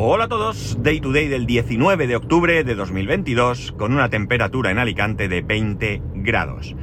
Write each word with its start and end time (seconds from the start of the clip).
Hola 0.00 0.26
a 0.26 0.28
todos, 0.28 0.78
Day 0.80 1.00
to 1.00 1.10
Day 1.10 1.26
del 1.26 1.44
19 1.44 2.06
de 2.06 2.14
octubre 2.14 2.62
de 2.62 2.74
2022 2.76 3.72
con 3.72 3.92
una 3.92 4.08
temperatura 4.08 4.70
en 4.70 4.78
Alicante 4.78 5.26
de 5.26 5.42
20 5.42 6.00
grados. 6.14 6.76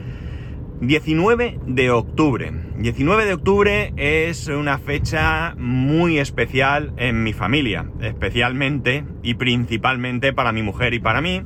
19 0.81 1.61
de 1.65 1.91
octubre. 1.91 2.51
19 2.77 3.25
de 3.25 3.33
octubre 3.33 3.93
es 3.95 4.49
una 4.49 4.79
fecha 4.79 5.55
muy 5.57 6.19
especial 6.19 6.91
en 6.97 7.23
mi 7.23 7.31
familia, 7.31 7.89
especialmente 8.01 9.05
y 9.23 9.35
principalmente 9.35 10.33
para 10.33 10.51
mi 10.51 10.61
mujer 10.61 10.93
y 10.93 10.99
para 10.99 11.21
mí, 11.21 11.41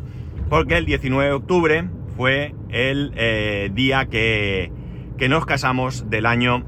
porque 0.49 0.75
el 0.75 0.87
19 0.87 1.29
de 1.29 1.35
octubre 1.35 1.87
fue 2.17 2.55
el 2.69 3.13
eh, 3.15 3.69
día 3.71 4.07
que, 4.07 4.71
que 5.19 5.29
nos 5.29 5.45
casamos 5.45 6.09
del 6.09 6.25
año 6.25 6.65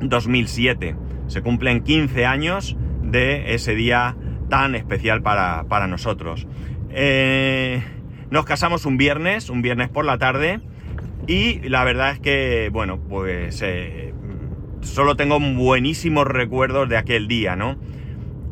2007. 0.00 0.96
Se 1.28 1.40
cumplen 1.40 1.84
15 1.84 2.26
años 2.26 2.76
de 3.10 3.54
ese 3.54 3.74
día 3.74 4.16
tan 4.48 4.74
especial 4.74 5.22
para, 5.22 5.86
nosotros. 5.86 6.46
Eh, 6.90 7.82
nos 8.30 8.44
casamos 8.44 8.86
un 8.86 8.96
viernes, 8.96 9.50
un 9.50 9.62
viernes 9.62 9.88
por 9.88 10.04
la 10.04 10.18
tarde, 10.18 10.60
y 11.26 11.60
la 11.68 11.84
verdad 11.84 12.12
es 12.12 12.20
que, 12.20 12.70
bueno, 12.72 12.98
pues 12.98 13.60
eh, 13.62 14.14
solo 14.80 15.16
tengo 15.16 15.38
buenísimos 15.38 16.26
recuerdos 16.26 16.88
de 16.88 16.96
aquel 16.96 17.28
día, 17.28 17.56
¿no? 17.56 17.78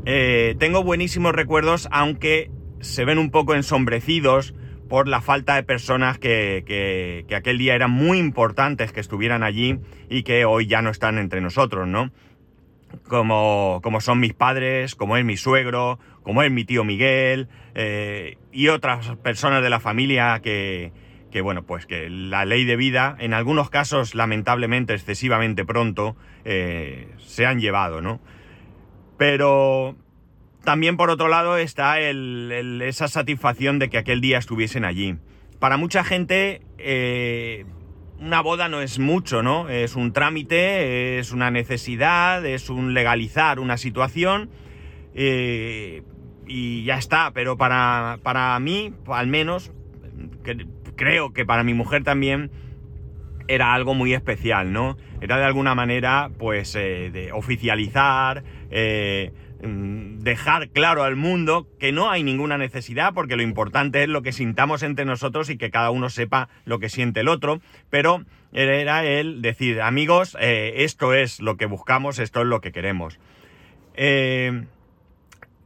Eh, 0.05 0.55
tengo 0.59 0.85
buenísimos 0.85 1.35
recuerdos, 1.35 1.89
aunque 1.91 2.51
se 2.81 3.05
ven 3.05 3.19
un 3.19 3.31
poco 3.31 3.55
ensombrecidos 3.55 4.55
por 4.89 5.09
la 5.09 5.21
falta 5.21 5.57
de 5.57 5.65
personas 5.65 6.19
que, 6.19 6.63
que, 6.65 7.25
que, 7.27 7.35
aquel 7.35 7.59
día 7.59 7.75
eran 7.75 7.91
muy 7.91 8.19
importantes 8.19 8.93
que 8.93 9.01
estuvieran 9.01 9.43
allí 9.43 9.81
y 10.09 10.23
que 10.23 10.45
hoy 10.45 10.67
ya 10.67 10.81
no 10.81 10.91
están 10.91 11.19
entre 11.19 11.41
nosotros, 11.41 11.89
¿no? 11.89 12.13
Como, 13.09 13.81
como 13.83 14.01
son 14.01 14.21
mis 14.21 14.35
padres, 14.35 14.95
como 14.95 15.17
es 15.17 15.25
mi 15.25 15.37
suegro, 15.37 15.99
como 16.23 16.43
es 16.43 16.51
mi 16.51 16.65
tío 16.65 16.85
Miguel 16.85 17.49
eh, 17.75 18.39
y 18.53 18.69
otras 18.69 19.17
personas 19.17 19.63
de 19.63 19.71
la 19.71 19.81
familia 19.81 20.41
que, 20.43 20.93
que, 21.31 21.41
bueno, 21.41 21.65
pues 21.65 21.87
que 21.87 22.09
la 22.11 22.45
ley 22.45 22.65
de 22.65 22.77
vida, 22.77 23.17
en 23.19 23.35
algunos 23.35 23.71
casos 23.71 24.15
lamentablemente 24.15 24.95
excesivamente 24.95 25.65
pronto, 25.65 26.17
eh, 26.45 27.09
se 27.19 27.47
han 27.47 27.61
llevado, 27.61 28.01
¿no? 28.01 28.21
Pero 29.19 29.97
también 30.65 30.97
por 30.97 31.11
otro 31.11 31.29
lado 31.29 31.57
está 31.57 32.01
el, 32.01 32.83
esa 32.83 33.09
satisfacción 33.09 33.79
de 33.79 33.89
que 33.89 33.99
aquel 33.99 34.21
día 34.21 34.39
estuviesen 34.39 34.85
allí. 34.85 35.17
Para 35.59 35.77
mucha 35.77 36.05
gente, 36.05 36.61
eh, 36.79 37.65
una 38.21 38.41
boda 38.41 38.69
no 38.69 38.81
es 38.81 38.99
mucho, 38.99 39.43
¿no? 39.43 39.69
Es 39.69 39.97
un 39.97 40.13
trámite, 40.13 41.19
es 41.19 41.33
una 41.33 41.51
necesidad, 41.51 42.45
es 42.45 42.71
un 42.71 42.95
legalizar 42.95 43.61
una 43.61 43.77
situación 43.77 44.51
eh, 45.15 46.03
y 46.47 46.85
ya 46.85 46.97
está. 46.97 47.33
Pero 47.33 47.57
para, 47.57 48.19
para 48.23 48.59
mí, 48.59 48.93
al 49.07 49.27
menos, 49.27 49.73
creo 50.97 51.33
que 51.33 51.45
para 51.45 51.63
mi 51.63 51.75
mujer 51.75 52.05
también 52.05 52.51
era 53.49 53.75
algo 53.75 53.95
muy 53.95 54.13
especial, 54.13 54.73
¿no? 54.73 54.97
Era 55.21 55.37
de 55.39 55.45
alguna 55.45 55.75
manera, 55.75 56.31
pues, 56.39 56.75
eh, 56.75 57.11
de 57.13 57.33
oficializar, 57.33 58.43
eh, 58.71 59.33
dejar 59.61 60.69
claro 60.69 61.03
al 61.03 61.17
mundo 61.17 61.67
que 61.79 61.93
no 61.93 62.11
hay 62.11 62.23
ninguna 62.23 62.59
necesidad, 62.59 63.15
porque 63.15 63.37
lo 63.37 63.43
importante 63.43 64.03
es 64.03 64.09
lo 64.09 64.23
que 64.23 64.33
sintamos 64.33 64.83
entre 64.83 65.05
nosotros 65.05 65.51
y 65.51 65.57
que 65.57 65.71
cada 65.71 65.91
uno 65.91 66.11
sepa 66.11 66.49
lo 66.65 66.79
que 66.79 66.89
siente 66.89 67.21
el 67.21 67.29
otro, 67.29 67.61
pero 67.91 68.25
era 68.53 69.05
el 69.05 69.43
decir, 69.43 69.81
amigos, 69.81 70.37
eh, 70.41 70.75
esto 70.79 71.15
es 71.15 71.41
lo 71.41 71.57
que 71.57 71.67
buscamos, 71.67 72.19
esto 72.19 72.41
es 72.41 72.47
lo 72.47 72.61
que 72.61 72.73
queremos. 72.73 73.19
Eh, 73.95 74.65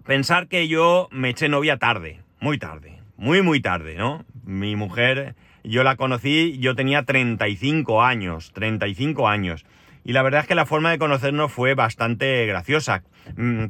pensar 0.05 0.49
que 0.49 0.69
yo 0.69 1.09
me 1.11 1.31
eché 1.31 1.49
novia 1.49 1.77
tarde, 1.77 2.21
muy 2.41 2.59
tarde, 2.59 2.99
muy, 3.17 3.43
muy 3.43 3.61
tarde, 3.61 3.97
¿no? 3.97 4.25
Mi 4.45 4.77
mujer, 4.77 5.35
yo 5.63 5.85
la 5.85 5.97
conocí, 5.97 6.59
yo 6.59 6.75
tenía 6.75 7.05
35 7.05 8.03
años, 8.03 8.53
35 8.53 9.29
años. 9.29 9.65
Y 10.05 10.13
la 10.13 10.23
verdad 10.23 10.41
es 10.43 10.47
que 10.47 10.55
la 10.55 10.67
forma 10.67 10.91
de 10.91 10.99
conocernos 10.99 11.53
fue 11.53 11.75
bastante 11.75 12.47
graciosa. 12.47 13.03
Mm, 13.37 13.67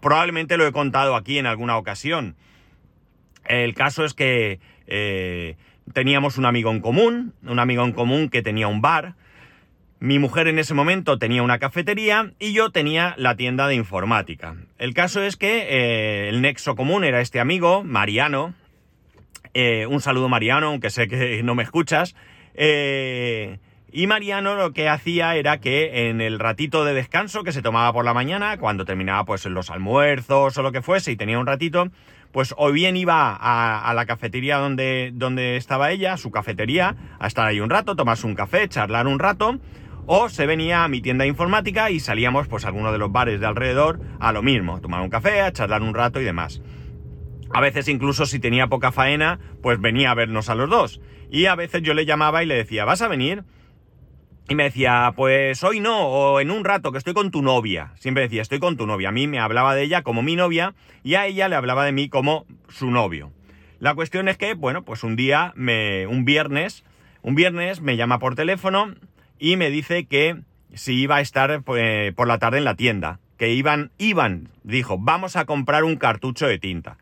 probablemente 0.00 0.56
lo 0.56 0.66
he 0.66 0.72
contado 0.72 1.14
aquí 1.14 1.38
en 1.38 1.46
alguna 1.46 1.76
ocasión. 1.76 2.36
El 3.44 3.74
caso 3.74 4.04
es 4.04 4.14
que 4.14 4.60
eh, 4.86 5.56
teníamos 5.92 6.38
un 6.38 6.46
amigo 6.46 6.70
en 6.70 6.80
común, 6.80 7.34
un 7.42 7.58
amigo 7.58 7.84
en 7.84 7.92
común 7.92 8.28
que 8.28 8.42
tenía 8.42 8.68
un 8.68 8.80
bar. 8.80 9.14
Mi 10.00 10.18
mujer 10.18 10.46
en 10.48 10.58
ese 10.58 10.74
momento 10.74 11.18
tenía 11.18 11.42
una 11.42 11.58
cafetería 11.58 12.32
y 12.38 12.52
yo 12.52 12.70
tenía 12.70 13.14
la 13.18 13.36
tienda 13.36 13.66
de 13.66 13.74
informática. 13.74 14.56
El 14.78 14.94
caso 14.94 15.22
es 15.22 15.36
que 15.36 15.66
eh, 15.68 16.28
el 16.28 16.40
nexo 16.40 16.76
común 16.76 17.04
era 17.04 17.20
este 17.20 17.40
amigo, 17.40 17.82
Mariano. 17.82 18.54
Eh, 19.54 19.86
un 19.86 20.00
saludo 20.00 20.28
Mariano, 20.28 20.68
aunque 20.68 20.90
sé 20.90 21.08
que 21.08 21.42
no 21.42 21.54
me 21.54 21.62
escuchas. 21.62 22.14
Y 23.90 24.06
Mariano 24.06 24.54
lo 24.54 24.72
que 24.72 24.88
hacía 24.88 25.34
era 25.36 25.60
que 25.60 26.08
en 26.10 26.20
el 26.20 26.38
ratito 26.38 26.84
de 26.84 26.92
descanso 26.92 27.42
que 27.42 27.52
se 27.52 27.62
tomaba 27.62 27.92
por 27.92 28.04
la 28.04 28.12
mañana, 28.12 28.58
cuando 28.58 28.84
terminaba 28.84 29.24
pues 29.24 29.46
los 29.46 29.70
almuerzos 29.70 30.58
o 30.58 30.62
lo 30.62 30.72
que 30.72 30.82
fuese 30.82 31.12
y 31.12 31.16
tenía 31.16 31.38
un 31.38 31.46
ratito, 31.46 31.88
pues 32.30 32.54
o 32.58 32.70
bien 32.70 32.98
iba 32.98 33.34
a, 33.34 33.94
la 33.94 34.04
cafetería 34.04 34.58
donde, 34.58 35.10
donde 35.14 35.56
estaba 35.56 35.90
ella, 35.90 36.18
su 36.18 36.30
cafetería, 36.30 36.96
a 37.18 37.26
estar 37.26 37.46
ahí 37.46 37.60
un 37.60 37.70
rato, 37.70 37.96
tomarse 37.96 38.26
un 38.26 38.34
café, 38.34 38.68
charlar 38.68 39.06
un 39.06 39.18
rato, 39.18 39.58
o 40.04 40.28
se 40.28 40.46
venía 40.46 40.84
a 40.84 40.88
mi 40.88 41.00
tienda 41.00 41.24
informática 41.24 41.90
y 41.90 41.98
salíamos 41.98 42.46
pues 42.46 42.66
a 42.66 42.68
alguno 42.68 42.92
de 42.92 42.98
los 42.98 43.10
bares 43.10 43.40
de 43.40 43.46
alrededor 43.46 44.00
a 44.20 44.32
lo 44.32 44.42
mismo, 44.42 44.82
tomar 44.82 45.00
un 45.00 45.08
café, 45.08 45.40
a 45.40 45.52
charlar 45.52 45.82
un 45.82 45.94
rato 45.94 46.20
y 46.20 46.24
demás. 46.24 46.60
A 47.54 47.62
veces 47.62 47.88
incluso 47.88 48.26
si 48.26 48.38
tenía 48.38 48.66
poca 48.66 48.92
faena, 48.92 49.38
pues 49.62 49.80
venía 49.80 50.10
a 50.10 50.14
vernos 50.14 50.50
a 50.50 50.54
los 50.54 50.68
dos. 50.68 51.00
Y 51.30 51.46
a 51.46 51.54
veces 51.54 51.80
yo 51.82 51.94
le 51.94 52.04
llamaba 52.04 52.42
y 52.42 52.46
le 52.46 52.54
decía, 52.54 52.84
¿vas 52.84 53.00
a 53.00 53.08
venir? 53.08 53.44
Y 54.50 54.54
me 54.54 54.64
decía, 54.64 55.12
pues 55.14 55.62
hoy 55.62 55.78
no, 55.78 56.08
o 56.08 56.40
en 56.40 56.50
un 56.50 56.64
rato, 56.64 56.90
que 56.90 56.96
estoy 56.96 57.12
con 57.12 57.30
tu 57.30 57.42
novia. 57.42 57.92
Siempre 57.96 58.22
decía, 58.22 58.40
estoy 58.40 58.60
con 58.60 58.78
tu 58.78 58.86
novia. 58.86 59.10
A 59.10 59.12
mí 59.12 59.26
me 59.26 59.40
hablaba 59.40 59.74
de 59.74 59.82
ella 59.82 60.02
como 60.02 60.22
mi 60.22 60.36
novia 60.36 60.74
y 61.04 61.16
a 61.16 61.26
ella 61.26 61.48
le 61.48 61.56
hablaba 61.56 61.84
de 61.84 61.92
mí 61.92 62.08
como 62.08 62.46
su 62.70 62.90
novio. 62.90 63.30
La 63.78 63.94
cuestión 63.94 64.26
es 64.26 64.38
que, 64.38 64.54
bueno, 64.54 64.84
pues 64.84 65.04
un 65.04 65.16
día, 65.16 65.52
me, 65.54 66.06
un 66.06 66.24
viernes, 66.24 66.82
un 67.20 67.34
viernes 67.34 67.82
me 67.82 67.98
llama 67.98 68.18
por 68.18 68.36
teléfono 68.36 68.94
y 69.38 69.56
me 69.56 69.68
dice 69.68 70.06
que 70.06 70.38
si 70.72 70.94
iba 70.94 71.16
a 71.16 71.20
estar 71.20 71.62
pues, 71.62 72.14
por 72.14 72.26
la 72.26 72.38
tarde 72.38 72.56
en 72.56 72.64
la 72.64 72.74
tienda. 72.74 73.20
Que 73.36 73.52
iban, 73.52 73.90
iban, 73.98 74.48
dijo, 74.64 74.96
vamos 74.98 75.36
a 75.36 75.44
comprar 75.44 75.84
un 75.84 75.96
cartucho 75.96 76.46
de 76.46 76.58
tinta. 76.58 76.96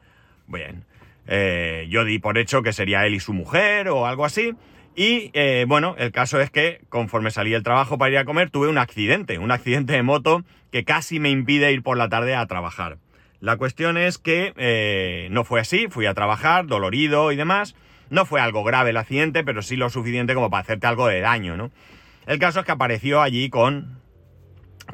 Bien, 0.49 0.85
eh, 1.29 1.87
yo 1.89 2.05
di 2.05 2.19
por 2.19 2.39
hecho 2.39 2.63
que 2.63 2.73
sería 2.73 3.07
él 3.07 3.15
y 3.15 3.21
su 3.21 3.33
mujer 3.33 3.89
o 3.89 4.05
algo 4.05 4.25
así. 4.25 4.53
Y 4.99 5.31
eh, 5.35 5.67
bueno, 5.69 5.95
el 5.99 6.11
caso 6.11 6.41
es 6.41 6.51
que 6.51 6.81
conforme 6.89 7.31
salí 7.31 7.51
del 7.51 7.63
trabajo 7.63 7.99
para 7.99 8.11
ir 8.11 8.19
a 8.19 8.25
comer, 8.25 8.51
tuve 8.51 8.69
un 8.69 8.79
accidente, 8.79 9.39
un 9.39 9.51
accidente 9.51 9.93
de 9.93 10.03
moto 10.03 10.43
que 10.73 10.85
casi 10.85 11.21
me 11.21 11.29
impide 11.29 11.71
ir 11.71 11.83
por 11.83 11.99
la 11.99 12.09
tarde 12.09 12.35
a 12.35 12.47
trabajar. 12.47 12.97
La 13.41 13.59
cuestión 13.59 13.99
es 13.99 14.17
que 14.17 14.55
eh, 14.57 15.29
no 15.31 15.45
fue 15.45 15.61
así, 15.61 15.89
fui 15.91 16.07
a 16.07 16.15
trabajar, 16.15 16.67
dolorido 16.67 17.31
y 17.31 17.37
demás. 17.37 17.77
No 18.09 18.25
fue 18.25 18.41
algo 18.41 18.65
grave 18.65 18.91
el 18.91 18.97
accidente, 18.97 19.45
pero 19.45 19.61
sí 19.61 19.77
lo 19.77 19.91
suficiente 19.91 20.33
como 20.33 20.49
para 20.49 20.63
hacerte 20.63 20.87
algo 20.87 21.09
de 21.09 21.21
daño, 21.21 21.59
¿no? 21.59 21.71
El 22.27 22.39
caso 22.39 22.61
es 22.61 22.67
que 22.67 22.73
apareció 22.73 23.21
allí 23.21 23.51
con, 23.51 24.01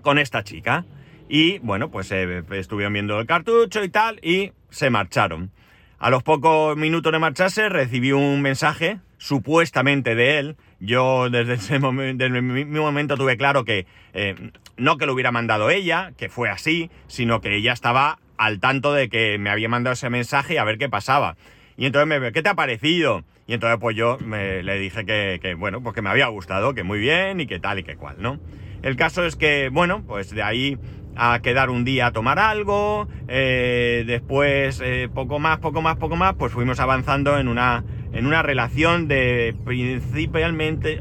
con 0.02 0.18
esta 0.18 0.42
chica. 0.42 0.84
Y 1.28 1.60
bueno, 1.60 1.92
pues 1.92 2.10
eh, 2.10 2.42
estuvieron 2.50 2.92
viendo 2.92 3.20
el 3.20 3.26
cartucho 3.26 3.84
y 3.84 3.88
tal, 3.88 4.18
y 4.20 4.50
se 4.68 4.90
marcharon. 4.90 5.52
A 6.00 6.10
los 6.10 6.24
pocos 6.24 6.76
minutos 6.76 7.12
de 7.12 7.20
marcharse 7.20 7.68
recibí 7.68 8.10
un 8.10 8.42
mensaje 8.42 8.98
supuestamente 9.22 10.16
de 10.16 10.38
él. 10.38 10.56
Yo 10.80 11.30
desde 11.30 11.54
ese 11.54 11.78
momento, 11.78 12.24
desde 12.24 12.42
mi 12.42 12.64
momento 12.64 13.16
tuve 13.16 13.36
claro 13.36 13.64
que 13.64 13.86
eh, 14.14 14.34
no 14.76 14.98
que 14.98 15.06
lo 15.06 15.14
hubiera 15.14 15.30
mandado 15.30 15.70
ella, 15.70 16.12
que 16.18 16.28
fue 16.28 16.50
así, 16.50 16.90
sino 17.06 17.40
que 17.40 17.54
ella 17.54 17.72
estaba 17.72 18.18
al 18.36 18.58
tanto 18.58 18.92
de 18.92 19.08
que 19.08 19.38
me 19.38 19.50
había 19.50 19.68
mandado 19.68 19.92
ese 19.92 20.10
mensaje 20.10 20.54
y 20.54 20.56
a 20.56 20.64
ver 20.64 20.76
qué 20.76 20.88
pasaba. 20.88 21.36
Y 21.76 21.86
entonces 21.86 22.20
me 22.20 22.32
¿qué 22.32 22.42
te 22.42 22.48
ha 22.48 22.54
parecido? 22.54 23.22
Y 23.46 23.54
entonces 23.54 23.78
pues 23.80 23.96
yo 23.96 24.18
le 24.18 24.78
dije 24.78 25.06
que, 25.06 25.38
que, 25.40 25.54
bueno, 25.54 25.80
pues 25.82 25.94
que 25.94 26.02
me 26.02 26.10
había 26.10 26.26
gustado, 26.26 26.74
que 26.74 26.82
muy 26.82 26.98
bien 26.98 27.38
y 27.38 27.46
que 27.46 27.60
tal 27.60 27.78
y 27.78 27.84
que 27.84 27.94
cual, 27.94 28.16
¿no? 28.18 28.40
El 28.82 28.96
caso 28.96 29.24
es 29.24 29.36
que, 29.36 29.68
bueno, 29.68 30.02
pues 30.04 30.30
de 30.30 30.42
ahí 30.42 30.78
a 31.14 31.38
quedar 31.40 31.70
un 31.70 31.84
día 31.84 32.06
a 32.06 32.12
tomar 32.12 32.40
algo, 32.40 33.06
eh, 33.28 34.02
después 34.04 34.80
eh, 34.82 35.08
poco 35.14 35.38
más, 35.38 35.58
poco 35.58 35.80
más, 35.80 35.96
poco 35.96 36.16
más, 36.16 36.34
pues 36.34 36.52
fuimos 36.52 36.80
avanzando 36.80 37.38
en 37.38 37.46
una, 37.48 37.84
en 38.12 38.26
una 38.26 38.42
relación 38.42 39.08
de 39.08 39.54
principalmente, 39.64 41.00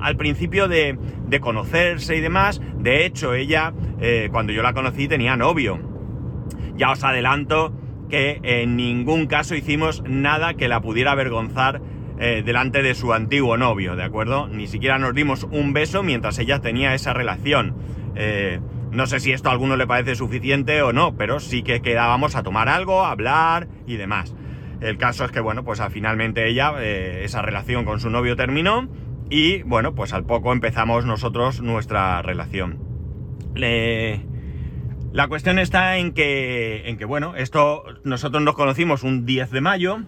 al 0.00 0.16
principio 0.16 0.68
de, 0.68 0.98
conocerse 1.40 2.16
y 2.16 2.20
demás, 2.20 2.60
de 2.76 3.06
hecho 3.06 3.34
ella, 3.34 3.72
eh, 4.00 4.28
cuando 4.30 4.52
yo 4.52 4.62
la 4.62 4.74
conocí 4.74 5.08
tenía 5.08 5.36
novio. 5.36 5.80
Ya 6.76 6.90
os 6.90 7.04
adelanto 7.04 7.72
que 8.08 8.40
en 8.42 8.76
ningún 8.76 9.26
caso 9.26 9.54
hicimos 9.54 10.02
nada 10.06 10.54
que 10.54 10.68
la 10.68 10.80
pudiera 10.80 11.12
avergonzar 11.12 11.80
delante 12.44 12.82
de 12.82 12.94
su 12.94 13.12
antiguo 13.12 13.56
novio, 13.56 13.96
¿de 13.96 14.04
acuerdo? 14.04 14.46
Ni 14.46 14.68
siquiera 14.68 14.96
nos 14.96 15.12
dimos 15.12 15.44
un 15.50 15.72
beso 15.72 16.04
mientras 16.04 16.38
ella 16.38 16.60
tenía 16.60 16.94
esa 16.94 17.12
relación 17.12 17.74
No 18.92 19.06
sé 19.06 19.18
si 19.18 19.32
esto 19.32 19.48
a 19.48 19.52
alguno 19.52 19.76
le 19.76 19.88
parece 19.88 20.14
suficiente 20.14 20.82
o 20.82 20.92
no, 20.92 21.16
pero 21.16 21.40
sí 21.40 21.62
que 21.62 21.80
quedábamos 21.80 22.36
a 22.36 22.42
tomar 22.44 22.68
algo, 22.68 23.04
a 23.04 23.10
hablar 23.10 23.66
y 23.86 23.96
demás. 23.96 24.36
El 24.82 24.98
caso 24.98 25.24
es 25.24 25.30
que, 25.30 25.40
bueno, 25.40 25.64
pues 25.64 25.80
finalmente 25.90 26.48
ella, 26.48 26.72
eh, 26.80 27.22
esa 27.24 27.40
relación 27.40 27.84
con 27.84 28.00
su 28.00 28.10
novio 28.10 28.36
terminó 28.36 28.88
y, 29.30 29.62
bueno, 29.62 29.94
pues 29.94 30.12
al 30.12 30.24
poco 30.24 30.52
empezamos 30.52 31.06
nosotros 31.06 31.60
nuestra 31.60 32.20
relación. 32.22 32.80
La 33.54 35.28
cuestión 35.28 35.58
está 35.58 35.98
en 35.98 36.12
que, 36.12 36.88
en 36.88 36.96
que, 36.96 37.04
bueno, 37.04 37.36
esto 37.36 37.84
nosotros 38.02 38.42
nos 38.42 38.54
conocimos 38.54 39.02
un 39.02 39.24
10 39.24 39.50
de 39.50 39.60
mayo 39.60 39.98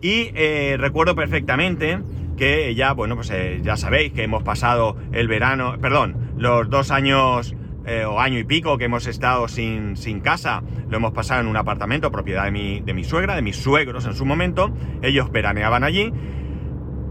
y 0.00 0.30
eh, 0.34 0.76
recuerdo 0.78 1.14
perfectamente 1.14 2.00
que 2.36 2.74
ya, 2.74 2.92
bueno, 2.92 3.16
pues 3.16 3.30
eh, 3.30 3.60
ya 3.62 3.76
sabéis 3.76 4.12
que 4.12 4.22
hemos 4.22 4.42
pasado 4.42 4.96
el 5.12 5.28
verano, 5.28 5.76
perdón, 5.80 6.32
los 6.36 6.68
dos 6.70 6.90
años 6.90 7.54
eh, 7.86 8.04
o 8.04 8.20
año 8.20 8.38
y 8.38 8.44
pico 8.44 8.78
que 8.78 8.84
hemos 8.84 9.06
estado 9.06 9.48
sin, 9.48 9.96
sin, 9.96 10.20
casa, 10.20 10.62
lo 10.88 10.96
hemos 10.96 11.12
pasado 11.12 11.40
en 11.40 11.46
un 11.46 11.56
apartamento 11.56 12.10
propiedad 12.10 12.44
de 12.44 12.50
mi, 12.50 12.80
de 12.80 12.94
mi 12.94 13.04
suegra, 13.04 13.34
de 13.34 13.42
mis 13.42 13.56
suegros 13.56 14.06
en 14.06 14.14
su 14.14 14.24
momento, 14.24 14.74
ellos 15.02 15.30
veraneaban 15.30 15.84
allí 15.84 16.12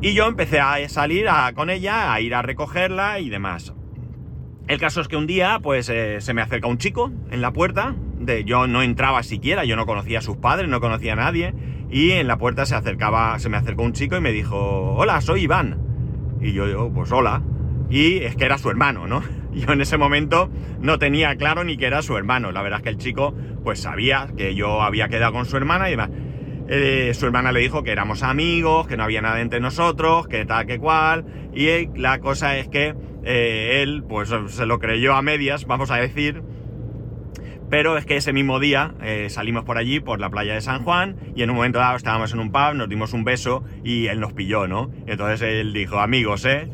y 0.04 0.14
yo 0.14 0.28
empecé 0.28 0.60
a 0.60 0.90
salir 0.90 1.28
con 1.56 1.70
ella, 1.70 2.14
a 2.14 2.20
ir 2.20 2.36
a 2.36 2.42
recogerla 2.42 3.20
y 3.20 3.30
demás. 3.30 3.74
El 4.68 4.78
caso 4.78 5.00
es 5.00 5.08
que 5.08 5.16
un 5.16 5.28
día, 5.28 5.60
pues, 5.64 5.88
eh, 5.88 6.20
se 6.20 6.34
me 6.34 6.42
acerca 6.42 6.68
un 6.68 6.78
chico 6.78 7.12
en 7.31 7.42
la 7.42 7.52
puerta, 7.52 7.96
de, 8.20 8.44
yo 8.44 8.68
no 8.68 8.81
entraba 8.81 9.24
siquiera, 9.24 9.64
yo 9.64 9.78
no 9.78 9.86
conocía 9.86 10.20
a 10.20 10.22
sus 10.22 10.38
padres, 10.38 10.70
no 10.70 10.81
conocía 10.81 11.14
a 11.14 11.16
nadie, 11.16 11.54
y 11.90 12.12
en 12.12 12.28
la 12.28 12.38
puerta 12.38 12.66
se 12.66 12.75
acercaba, 12.75 13.40
se 13.40 13.48
me 13.48 13.56
acercó 13.58 13.84
un 13.84 13.94
chico 13.94 14.18
y 14.18 14.22
me 14.22 14.31
dijo, 14.31 14.94
hola, 14.96 15.22
soy 15.22 15.44
Iván. 15.44 15.80
Y 16.42 16.52
yo 16.52 16.68
digo, 16.68 16.92
pues 16.94 17.12
hola. 17.12 17.42
Y 17.90 18.18
es 18.18 18.36
que 18.36 18.44
era 18.44 18.58
su 18.58 18.70
hermano, 18.70 19.08
¿no? 19.08 19.22
Yo 19.56 19.72
en 19.72 19.82
ese 19.82 19.98
momento 19.98 20.50
no 20.80 21.00
tenía 21.00 21.36
claro 21.36 21.64
ni 21.64 21.78
que 21.78 21.86
era 21.86 22.02
su 22.02 22.18
hermano. 22.18 22.52
La 22.52 22.62
verdad 22.62 22.80
es 22.80 22.84
que 22.84 22.90
el 22.90 22.98
chico 22.98 23.34
pues 23.64 23.80
sabía 23.80 24.28
que 24.36 24.56
yo 24.56 24.82
había 24.82 25.08
quedado 25.08 25.32
con 25.32 25.46
su 25.46 25.56
hermana 25.56 25.88
y 25.88 25.92
demás. 25.92 26.10
Eh, 26.68 27.12
su 27.14 27.26
hermana 27.26 27.52
le 27.52 27.60
dijo 27.60 27.84
que 27.84 27.92
éramos 27.92 28.24
amigos, 28.24 28.88
que 28.88 28.98
no 28.98 29.04
había 29.04 29.22
nada 29.22 29.42
entre 29.42 29.60
nosotros, 29.60 30.28
que 30.28 30.46
tal, 30.46 30.66
que 30.66 30.80
cual. 30.80 31.26
Y 31.54 31.88
la 31.98 32.20
cosa 32.20 32.58
es 32.58 32.68
que 32.68 32.96
eh, 33.24 33.82
él 33.84 34.04
pues 34.08 34.34
se 34.48 34.66
lo 34.66 34.80
creyó 34.80 35.14
a 35.14 35.22
medias, 35.22 35.66
vamos 35.66 35.92
a 35.92 35.98
decir. 35.98 36.42
Pero 37.70 37.98
es 37.98 38.06
que 38.06 38.18
ese 38.18 38.34
mismo 38.34 38.60
día 38.60 38.94
eh, 39.02 39.30
salimos 39.30 39.64
por 39.64 39.78
allí, 39.78 40.00
por 40.00 40.20
la 40.20 40.30
playa 40.30 40.54
de 40.54 40.62
San 40.62 40.84
Juan, 40.84 41.16
y 41.36 41.42
en 41.42 41.50
un 41.50 41.56
momento 41.56 41.80
dado 41.80 41.96
estábamos 41.98 42.32
en 42.34 42.40
un 42.40 42.52
pub, 42.52 42.76
nos 42.76 42.88
dimos 42.88 43.14
un 43.14 43.24
beso 43.24 43.64
y 43.84 44.08
él 44.08 44.20
nos 44.20 44.34
pilló, 44.34 44.68
¿no? 44.68 44.92
Entonces 45.08 45.42
él 45.42 45.74
dijo, 45.74 46.00
amigos, 46.00 46.46
¿eh? 46.46 46.70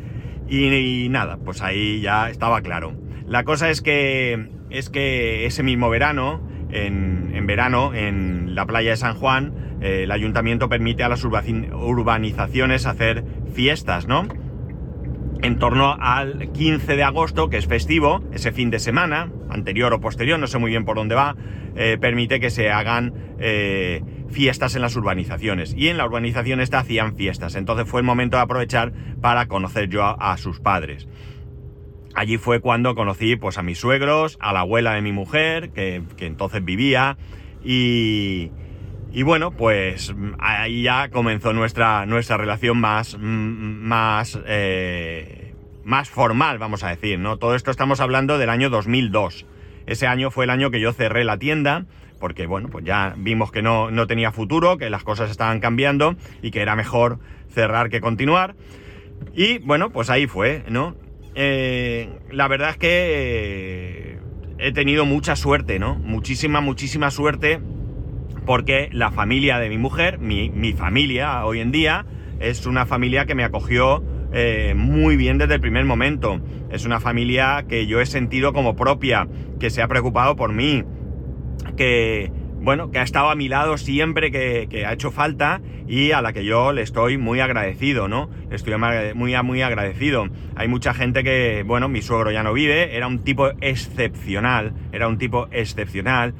Y, 0.49 1.07
nada, 1.09 1.37
pues 1.37 1.61
ahí 1.61 2.01
ya 2.01 2.29
estaba 2.29 2.61
claro. 2.61 2.93
La 3.27 3.43
cosa 3.43 3.69
es 3.69 3.81
que, 3.81 4.49
es 4.69 4.89
que 4.89 5.45
ese 5.45 5.61
mismo 5.61 5.89
verano, 5.89 6.41
en, 6.71 7.31
en 7.33 7.45
verano, 7.45 7.93
en 7.93 8.55
la 8.55 8.65
playa 8.65 8.91
de 8.91 8.97
San 8.97 9.15
Juan, 9.15 9.53
eh, 9.81 10.03
el 10.03 10.11
ayuntamiento 10.11 10.69
permite 10.69 11.03
a 11.03 11.09
las 11.09 11.23
urbanizaciones 11.23 12.85
hacer 12.85 13.23
fiestas, 13.53 14.07
¿no? 14.07 14.27
En 15.41 15.57
torno 15.57 15.95
al 15.99 16.51
15 16.51 16.95
de 16.95 17.03
agosto, 17.03 17.49
que 17.49 17.57
es 17.57 17.67
festivo, 17.67 18.21
ese 18.33 18.51
fin 18.51 18.71
de 18.71 18.79
semana, 18.79 19.31
anterior 19.49 19.93
o 19.93 20.01
posterior, 20.01 20.37
no 20.37 20.47
sé 20.47 20.57
muy 20.57 20.71
bien 20.71 20.83
por 20.83 20.97
dónde 20.97 21.15
va, 21.15 21.35
eh, 21.75 21.97
permite 21.99 22.41
que 22.41 22.49
se 22.49 22.71
hagan 22.71 23.13
eh, 23.39 24.01
fiestas 24.31 24.75
en 24.75 24.81
las 24.81 24.95
urbanizaciones. 24.95 25.73
Y 25.75 25.89
en 25.89 25.97
la 25.97 26.05
urbanización 26.05 26.61
esta 26.61 26.79
hacían 26.79 27.15
fiestas. 27.15 27.55
Entonces 27.55 27.87
fue 27.87 28.01
el 28.01 28.05
momento 28.05 28.37
de 28.37 28.43
aprovechar 28.43 28.93
para 29.21 29.47
conocer 29.47 29.89
yo 29.89 30.03
a, 30.03 30.37
sus 30.37 30.59
padres. 30.59 31.07
Allí 32.15 32.37
fue 32.37 32.59
cuando 32.59 32.95
conocí 32.95 33.35
pues, 33.35 33.57
a 33.57 33.63
mis 33.63 33.77
suegros, 33.77 34.37
a 34.41 34.53
la 34.53 34.61
abuela 34.61 34.93
de 34.93 35.01
mi 35.01 35.11
mujer, 35.11 35.71
que, 35.71 36.03
que 36.17 36.25
entonces 36.25 36.63
vivía, 36.63 37.17
y, 37.63 38.51
y 39.11 39.23
bueno, 39.23 39.51
pues 39.51 40.13
ahí 40.37 40.83
ya 40.83 41.09
comenzó 41.09 41.51
nuestra, 41.53 42.05
nuestra 42.05 42.37
relación 42.37 42.79
más, 42.79 43.17
más, 43.19 44.39
eh, 44.45 45.53
más 45.83 46.09
formal, 46.09 46.59
vamos 46.59 46.83
a 46.83 46.89
decir, 46.89 47.17
¿no? 47.19 47.37
Todo 47.37 47.55
esto 47.55 47.71
estamos 47.71 47.99
hablando 48.01 48.37
del 48.37 48.49
año 48.49 48.69
2002. 48.69 49.45
Ese 49.87 50.05
año 50.05 50.29
fue 50.29 50.43
el 50.43 50.51
año 50.51 50.69
que 50.69 50.79
yo 50.79 50.93
cerré 50.93 51.23
la 51.23 51.37
tienda, 51.37 51.85
porque 52.19 52.45
bueno, 52.45 52.69
pues 52.69 52.85
ya 52.85 53.13
vimos 53.17 53.51
que 53.51 53.61
no, 53.61 53.91
no 53.91 54.07
tenía 54.07 54.31
futuro, 54.31 54.77
que 54.77 54.89
las 54.89 55.03
cosas 55.03 55.31
estaban 55.31 55.59
cambiando 55.59 56.15
y 56.41 56.51
que 56.51 56.61
era 56.61 56.75
mejor 56.75 57.19
cerrar 57.53 57.89
que 57.89 58.01
continuar. 58.01 58.55
Y 59.33 59.59
bueno, 59.59 59.91
pues 59.91 60.09
ahí 60.09 60.27
fue, 60.27 60.63
¿no? 60.69 60.95
Eh, 61.35 62.09
la 62.31 62.47
verdad 62.47 62.71
es 62.71 62.77
que 62.77 62.89
eh, 62.89 64.19
he 64.57 64.71
tenido 64.71 65.05
mucha 65.05 65.35
suerte, 65.35 65.79
¿no? 65.79 65.95
Muchísima, 65.95 66.61
muchísima 66.61 67.11
suerte 67.11 67.59
porque 68.45 68.89
la 68.91 69.11
familia 69.11 69.59
de 69.59 69.69
mi 69.69 69.77
mujer, 69.77 70.17
mi, 70.17 70.73
familia 70.73 71.45
hoy 71.45 71.59
en 71.59 71.71
día, 71.71 72.05
es 72.39 72.65
una 72.65 72.85
familia 72.85 73.25
que 73.25 73.35
me 73.35 73.43
acogió 73.43 74.03
eh, 74.33 74.73
muy 74.75 75.17
bien 75.17 75.37
desde 75.37 75.55
el 75.55 75.61
primer 75.61 75.85
momento. 75.85 76.41
Es 76.71 76.83
una 76.83 76.99
familia 76.99 77.65
que 77.69 77.85
yo 77.85 78.01
he 78.01 78.05
sentido 78.05 78.51
como 78.51 78.75
propia, 78.75 79.27
que 79.59 79.69
se 79.69 79.81
ha 79.81 79.87
preocupado 79.87 80.35
por 80.35 80.51
mí, 80.51 80.83
que, 81.77 82.31
bueno, 82.61 82.91
que 82.91 82.99
ha 82.99 83.03
estado 83.03 83.29
a 83.29 83.35
mi 83.35 83.47
lado 83.47 83.77
siempre 83.77 84.31
que, 84.31 84.85
ha 84.85 84.93
hecho 84.93 85.11
falta 85.11 85.61
y 85.87 86.11
a 86.11 86.21
la 86.21 86.33
que 86.33 86.45
yo 86.45 86.73
le 86.73 86.81
estoy 86.81 87.17
muy 87.17 87.39
agradecido, 87.39 88.07
¿no? 88.07 88.29
Le 88.49 88.55
estoy 88.55 88.75
muy, 89.15 89.35
muy 89.43 89.61
agradecido. 89.61 90.27
Hay 90.55 90.67
mucha 90.67 90.93
gente 90.93 91.23
que, 91.23 91.63
bueno, 91.65 91.89
mi 91.89 92.01
suegro 92.01 92.31
ya 92.31 92.43
no 92.43 92.53
vive, 92.53 92.95
era 92.95 93.07
un 93.07 93.19
tipo 93.19 93.49
excepcional, 93.61 94.73
era 94.91 95.07
un 95.07 95.17
tipo 95.17 95.47
excepcional 95.51 96.33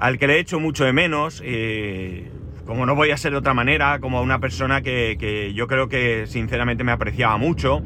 al 0.00 0.18
que 0.18 0.26
le 0.26 0.36
he 0.36 0.38
hecho 0.40 0.58
mucho 0.58 0.84
de 0.84 0.94
menos, 0.94 1.42
eh, 1.44 2.30
como 2.66 2.86
no 2.86 2.94
voy 2.94 3.10
a 3.10 3.18
ser 3.18 3.32
de 3.32 3.38
otra 3.38 3.52
manera, 3.52 4.00
como 4.00 4.22
una 4.22 4.40
persona 4.40 4.80
que, 4.80 5.52
yo 5.54 5.66
creo 5.66 5.88
que 5.88 6.26
sinceramente 6.26 6.84
me 6.84 6.92
apreciaba 6.92 7.36
mucho. 7.36 7.82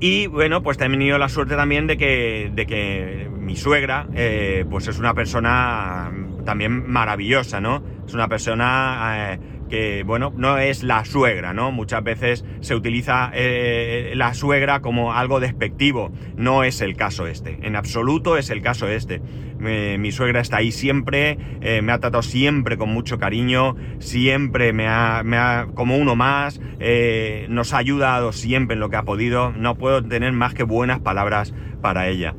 Y 0.00 0.26
bueno, 0.26 0.62
pues 0.62 0.76
he 0.76 0.80
tenido 0.80 1.18
la 1.18 1.28
suerte 1.28 1.56
también 1.56 1.86
de 1.86 1.96
que, 1.96 2.50
de 2.52 2.66
que 2.66 3.28
mi 3.38 3.56
suegra, 3.56 4.08
eh, 4.14 4.64
pues 4.68 4.88
es 4.88 4.98
una 4.98 5.14
persona 5.14 6.12
también 6.44 6.90
maravillosa, 6.90 7.60
¿no? 7.60 7.82
Es 8.06 8.12
una 8.12 8.28
persona 8.28 9.32
eh, 9.32 9.38
que, 9.68 10.02
bueno, 10.04 10.32
no 10.36 10.58
es 10.58 10.82
la 10.82 11.04
suegra, 11.04 11.52
¿no? 11.52 11.72
Muchas 11.72 12.02
veces 12.02 12.44
se 12.60 12.74
utiliza 12.74 13.30
eh, 13.34 14.12
la 14.14 14.34
suegra 14.34 14.80
como 14.80 15.12
algo 15.12 15.40
despectivo. 15.40 16.12
No 16.36 16.64
es 16.64 16.80
el 16.80 16.96
caso 16.96 17.26
este. 17.26 17.58
En 17.62 17.76
absoluto 17.76 18.36
es 18.36 18.50
el 18.50 18.62
caso 18.62 18.88
este. 18.88 19.20
mi 19.58 20.12
suegra 20.12 20.40
está 20.40 20.58
ahí 20.58 20.72
siempre, 20.72 21.38
eh, 21.60 21.80
me 21.82 21.92
ha 21.92 21.98
tratado 21.98 22.22
siempre 22.22 22.76
con 22.76 22.90
mucho 22.90 23.18
cariño, 23.18 23.76
siempre 23.98 24.72
me 24.72 24.88
ha, 24.88 25.22
me 25.24 25.36
ha 25.36 25.68
como 25.74 25.96
uno 25.96 26.16
más, 26.16 26.60
eh, 26.80 27.46
nos 27.48 27.72
ha 27.72 27.78
ayudado 27.78 28.32
siempre 28.32 28.74
en 28.74 28.80
lo 28.80 28.90
que 28.90 28.96
ha 28.96 29.04
podido. 29.04 29.52
No 29.52 29.76
puedo 29.76 30.02
tener 30.02 30.32
más 30.32 30.54
que 30.54 30.64
buenas 30.64 31.00
palabras 31.00 31.54
para 31.80 32.08
ella. 32.08 32.34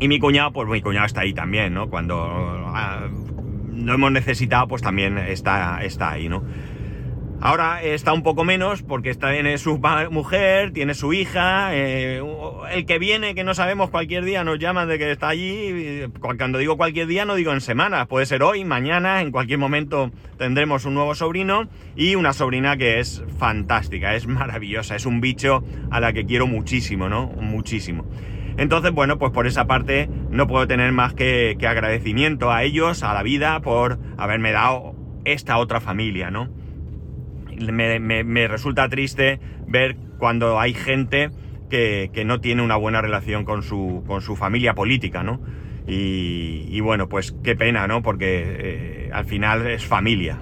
Y 0.00 0.08
mi 0.08 0.18
cuñado, 0.18 0.52
pues 0.52 0.68
mi 0.68 0.80
cuñado 0.82 1.06
está 1.06 1.20
ahí 1.20 1.32
también, 1.32 1.74
¿no? 1.74 1.88
Cuando 1.88 2.16
ah, 2.18 3.08
no 3.82 3.94
hemos 3.94 4.12
necesitado, 4.12 4.68
pues 4.68 4.82
también 4.82 5.18
está, 5.18 5.82
está 5.82 6.12
ahí, 6.12 6.28
¿no? 6.28 6.42
Ahora 7.44 7.82
está 7.82 8.12
un 8.12 8.22
poco 8.22 8.44
menos 8.44 8.84
porque 8.84 9.10
está, 9.10 9.32
tiene 9.32 9.58
su 9.58 9.80
mujer, 10.12 10.72
tiene 10.72 10.94
su 10.94 11.12
hija, 11.12 11.74
eh, 11.74 12.22
el 12.70 12.86
que 12.86 13.00
viene, 13.00 13.34
que 13.34 13.42
no 13.42 13.52
sabemos, 13.54 13.90
cualquier 13.90 14.24
día 14.24 14.44
nos 14.44 14.60
llaman 14.60 14.86
de 14.86 14.96
que 14.96 15.10
está 15.10 15.30
allí. 15.30 16.04
Cuando 16.20 16.58
digo 16.58 16.76
cualquier 16.76 17.08
día 17.08 17.24
no 17.24 17.34
digo 17.34 17.52
en 17.52 17.60
semanas, 17.60 18.06
puede 18.06 18.26
ser 18.26 18.44
hoy, 18.44 18.64
mañana, 18.64 19.22
en 19.22 19.32
cualquier 19.32 19.58
momento 19.58 20.12
tendremos 20.38 20.84
un 20.84 20.94
nuevo 20.94 21.16
sobrino 21.16 21.68
y 21.96 22.14
una 22.14 22.32
sobrina 22.32 22.76
que 22.76 23.00
es 23.00 23.24
fantástica, 23.38 24.14
es 24.14 24.28
maravillosa, 24.28 24.94
es 24.94 25.04
un 25.04 25.20
bicho 25.20 25.64
a 25.90 25.98
la 25.98 26.12
que 26.12 26.24
quiero 26.24 26.46
muchísimo, 26.46 27.08
¿no? 27.08 27.26
Muchísimo. 27.26 28.04
Entonces, 28.56 28.92
bueno, 28.92 29.18
pues 29.18 29.32
por 29.32 29.46
esa 29.46 29.66
parte 29.66 30.08
no 30.30 30.46
puedo 30.46 30.66
tener 30.66 30.92
más 30.92 31.14
que, 31.14 31.56
agradecimiento 31.66 32.50
a 32.50 32.62
ellos, 32.62 33.02
a 33.02 33.14
la 33.14 33.22
vida, 33.22 33.60
por 33.60 33.98
haberme 34.16 34.52
dado 34.52 34.94
esta 35.24 35.58
otra 35.58 35.80
familia, 35.80 36.30
¿no? 36.30 36.48
Me, 37.58 38.48
resulta 38.48 38.88
triste 38.88 39.40
ver 39.66 39.96
cuando 40.18 40.58
hay 40.58 40.74
gente 40.74 41.30
que, 41.70 42.10
no 42.26 42.40
tiene 42.40 42.62
una 42.62 42.76
buena 42.76 43.00
relación 43.00 43.44
con 43.44 43.62
su, 43.62 44.36
familia 44.36 44.74
política, 44.74 45.22
¿no? 45.22 45.40
Y, 45.86 46.80
bueno, 46.80 47.08
pues 47.08 47.32
qué 47.42 47.56
pena, 47.56 47.86
¿no? 47.86 48.02
Porque 48.02 49.06
eh, 49.06 49.10
al 49.12 49.24
final 49.24 49.66
es 49.66 49.84
familia, 49.84 50.38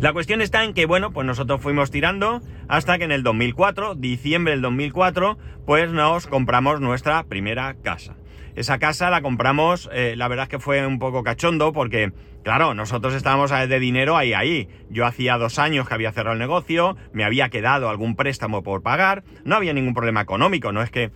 la 0.00 0.12
cuestión 0.12 0.42
está 0.42 0.64
en 0.64 0.74
que, 0.74 0.86
bueno, 0.86 1.12
pues 1.12 1.26
nosotros 1.26 1.60
fuimos 1.60 1.90
tirando 1.90 2.42
hasta 2.68 2.98
que 2.98 3.04
en 3.04 3.12
el 3.12 3.22
2004, 3.22 3.94
diciembre 3.94 4.52
del 4.52 4.62
2004, 4.62 5.38
pues 5.64 5.90
nos 5.90 6.26
compramos 6.26 6.80
nuestra 6.80 7.24
primera 7.24 7.74
casa. 7.82 8.16
Esa 8.56 8.78
casa 8.78 9.10
la 9.10 9.20
compramos, 9.20 9.88
eh, 9.92 10.14
la 10.16 10.28
verdad 10.28 10.44
es 10.44 10.48
que 10.48 10.58
fue 10.58 10.86
un 10.86 10.98
poco 10.98 11.22
cachondo 11.22 11.72
porque, 11.72 12.12
claro, 12.42 12.72
nosotros 12.74 13.14
estábamos 13.14 13.50
de 13.50 13.78
dinero 13.78 14.16
ahí, 14.16 14.32
ahí. 14.32 14.68
Yo 14.88 15.04
hacía 15.04 15.36
dos 15.36 15.58
años 15.58 15.86
que 15.86 15.94
había 15.94 16.12
cerrado 16.12 16.32
el 16.32 16.38
negocio, 16.38 16.96
me 17.12 17.24
había 17.24 17.50
quedado 17.50 17.90
algún 17.90 18.16
préstamo 18.16 18.62
por 18.62 18.82
pagar, 18.82 19.24
no 19.44 19.56
había 19.56 19.74
ningún 19.74 19.92
problema 19.92 20.22
económico, 20.22 20.72
no 20.72 20.82
es 20.82 20.90
que 20.90 21.10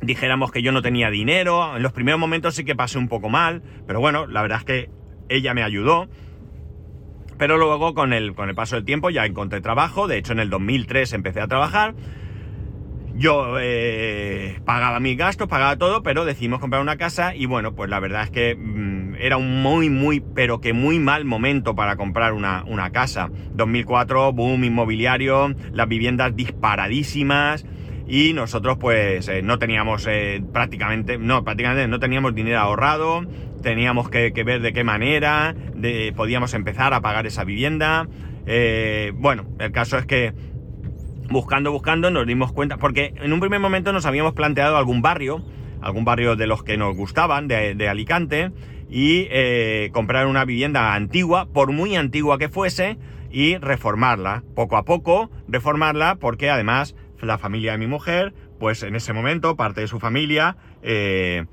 dijéramos 0.00 0.50
que 0.50 0.62
yo 0.62 0.72
no 0.72 0.82
tenía 0.82 1.10
dinero. 1.10 1.76
En 1.76 1.82
los 1.82 1.92
primeros 1.92 2.18
momentos 2.18 2.56
sí 2.56 2.64
que 2.64 2.74
pasé 2.74 2.98
un 2.98 3.08
poco 3.08 3.28
mal, 3.28 3.62
pero 3.86 4.00
bueno, 4.00 4.26
la 4.26 4.42
verdad 4.42 4.58
es 4.58 4.64
que 4.64 4.90
ella 5.28 5.54
me 5.54 5.62
ayudó. 5.62 6.08
Pero 7.38 7.58
luego 7.58 7.94
con 7.94 8.12
el, 8.12 8.34
con 8.34 8.48
el 8.48 8.54
paso 8.54 8.76
del 8.76 8.84
tiempo 8.84 9.10
ya 9.10 9.26
encontré 9.26 9.60
trabajo, 9.60 10.08
de 10.08 10.18
hecho 10.18 10.32
en 10.32 10.40
el 10.40 10.50
2003 10.50 11.12
empecé 11.12 11.40
a 11.40 11.48
trabajar. 11.48 11.94
Yo 13.14 13.56
eh, 13.58 14.60
pagaba 14.66 15.00
mis 15.00 15.16
gastos, 15.16 15.48
pagaba 15.48 15.76
todo, 15.76 16.02
pero 16.02 16.26
decidimos 16.26 16.60
comprar 16.60 16.82
una 16.82 16.98
casa 16.98 17.34
y 17.34 17.46
bueno, 17.46 17.74
pues 17.74 17.88
la 17.88 17.98
verdad 17.98 18.24
es 18.24 18.30
que 18.30 18.54
mm, 18.54 19.14
era 19.18 19.38
un 19.38 19.62
muy, 19.62 19.88
muy, 19.88 20.20
pero 20.20 20.60
que 20.60 20.74
muy 20.74 20.98
mal 20.98 21.24
momento 21.24 21.74
para 21.74 21.96
comprar 21.96 22.34
una, 22.34 22.62
una 22.66 22.90
casa. 22.90 23.30
2004, 23.54 24.34
boom 24.34 24.64
inmobiliario, 24.64 25.54
las 25.72 25.88
viviendas 25.88 26.36
disparadísimas, 26.36 27.64
y 28.08 28.32
nosotros 28.34 28.76
pues 28.78 29.28
eh, 29.28 29.42
no 29.42 29.58
teníamos 29.58 30.06
eh, 30.06 30.42
prácticamente, 30.52 31.18
no, 31.18 31.42
prácticamente 31.42 31.88
no 31.88 31.98
teníamos 31.98 32.34
dinero 32.34 32.60
ahorrado, 32.60 33.22
teníamos 33.66 34.08
que, 34.08 34.30
ver 34.30 34.60
de 34.60 34.72
qué 34.72 34.84
manera 34.84 35.56
podíamos 36.14 36.54
empezar 36.54 36.94
a 36.94 37.00
pagar 37.00 37.26
esa 37.26 37.42
vivienda. 37.42 38.06
Eh, 38.46 39.10
bueno, 39.16 39.44
el 39.58 39.72
caso 39.72 39.98
es 39.98 40.06
que 40.06 40.32
buscando, 41.30 41.72
buscando 41.72 42.12
nos 42.12 42.28
dimos 42.28 42.52
cuenta, 42.52 42.76
porque 42.76 43.12
en 43.16 43.32
un 43.32 43.40
primer 43.40 43.58
momento 43.58 43.92
nos 43.92 44.06
habíamos 44.06 44.34
planteado 44.34 44.76
algún 44.76 45.02
barrio, 45.02 45.44
algún 45.80 46.04
barrio 46.04 46.36
de 46.36 46.46
los 46.46 46.62
que 46.62 46.76
nos 46.76 46.94
gustaban, 46.94 47.48
de, 47.48 47.88
Alicante, 47.88 48.52
y 48.88 49.26
comprar 49.90 50.28
una 50.28 50.44
vivienda 50.44 50.94
antigua, 50.94 51.48
por 51.52 51.72
muy 51.72 51.96
antigua 51.96 52.38
que 52.38 52.48
fuese, 52.48 52.98
y 53.32 53.56
reformarla, 53.56 54.44
poco 54.54 54.76
a 54.76 54.84
poco, 54.84 55.28
reformarla, 55.48 56.18
porque 56.20 56.50
además 56.50 56.94
la 57.20 57.36
familia 57.36 57.72
de 57.72 57.78
mi 57.78 57.88
mujer, 57.88 58.32
pues 58.60 58.84
en 58.84 58.94
ese 58.94 59.12
momento 59.12 59.56
parte 59.56 59.80
de 59.80 59.88
su 59.88 59.98
familia, 59.98 60.56
eh, 60.84 61.46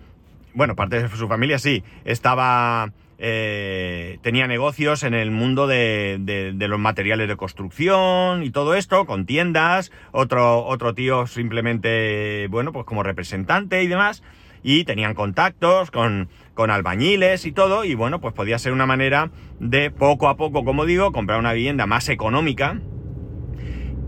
bueno, 0.53 0.75
parte 0.75 1.01
de 1.01 1.09
su 1.09 1.27
familia 1.27 1.59
sí, 1.59 1.83
estaba, 2.05 2.91
eh, 3.17 4.19
tenía 4.21 4.47
negocios 4.47 5.03
en 5.03 5.13
el 5.13 5.31
mundo 5.31 5.67
de, 5.67 6.17
de, 6.19 6.67
los 6.67 6.79
materiales 6.79 7.27
de 7.27 7.35
construcción 7.35 8.43
y 8.43 8.51
todo 8.51 8.75
esto, 8.75 9.05
con 9.05 9.25
tiendas, 9.25 9.91
otro, 10.11 10.65
otro 10.65 10.93
tío 10.93 11.27
simplemente, 11.27 12.47
bueno, 12.49 12.71
pues 12.71 12.85
como 12.85 13.03
representante 13.03 13.83
y 13.83 13.87
demás, 13.87 14.23
y 14.63 14.85
tenían 14.85 15.13
contactos 15.13 15.91
con, 15.91 16.29
con 16.53 16.71
albañiles 16.71 17.45
y 17.45 17.51
todo, 17.51 17.83
y 17.83 17.95
bueno, 17.95 18.21
pues 18.21 18.33
podía 18.33 18.57
ser 18.59 18.73
una 18.73 18.85
manera 18.85 19.31
de 19.59 19.91
poco 19.91 20.29
a 20.29 20.37
poco, 20.37 20.63
como 20.63 20.85
digo, 20.85 21.11
comprar 21.11 21.39
una 21.39 21.53
vivienda 21.53 21.85
más 21.85 22.09
económica, 22.09 22.79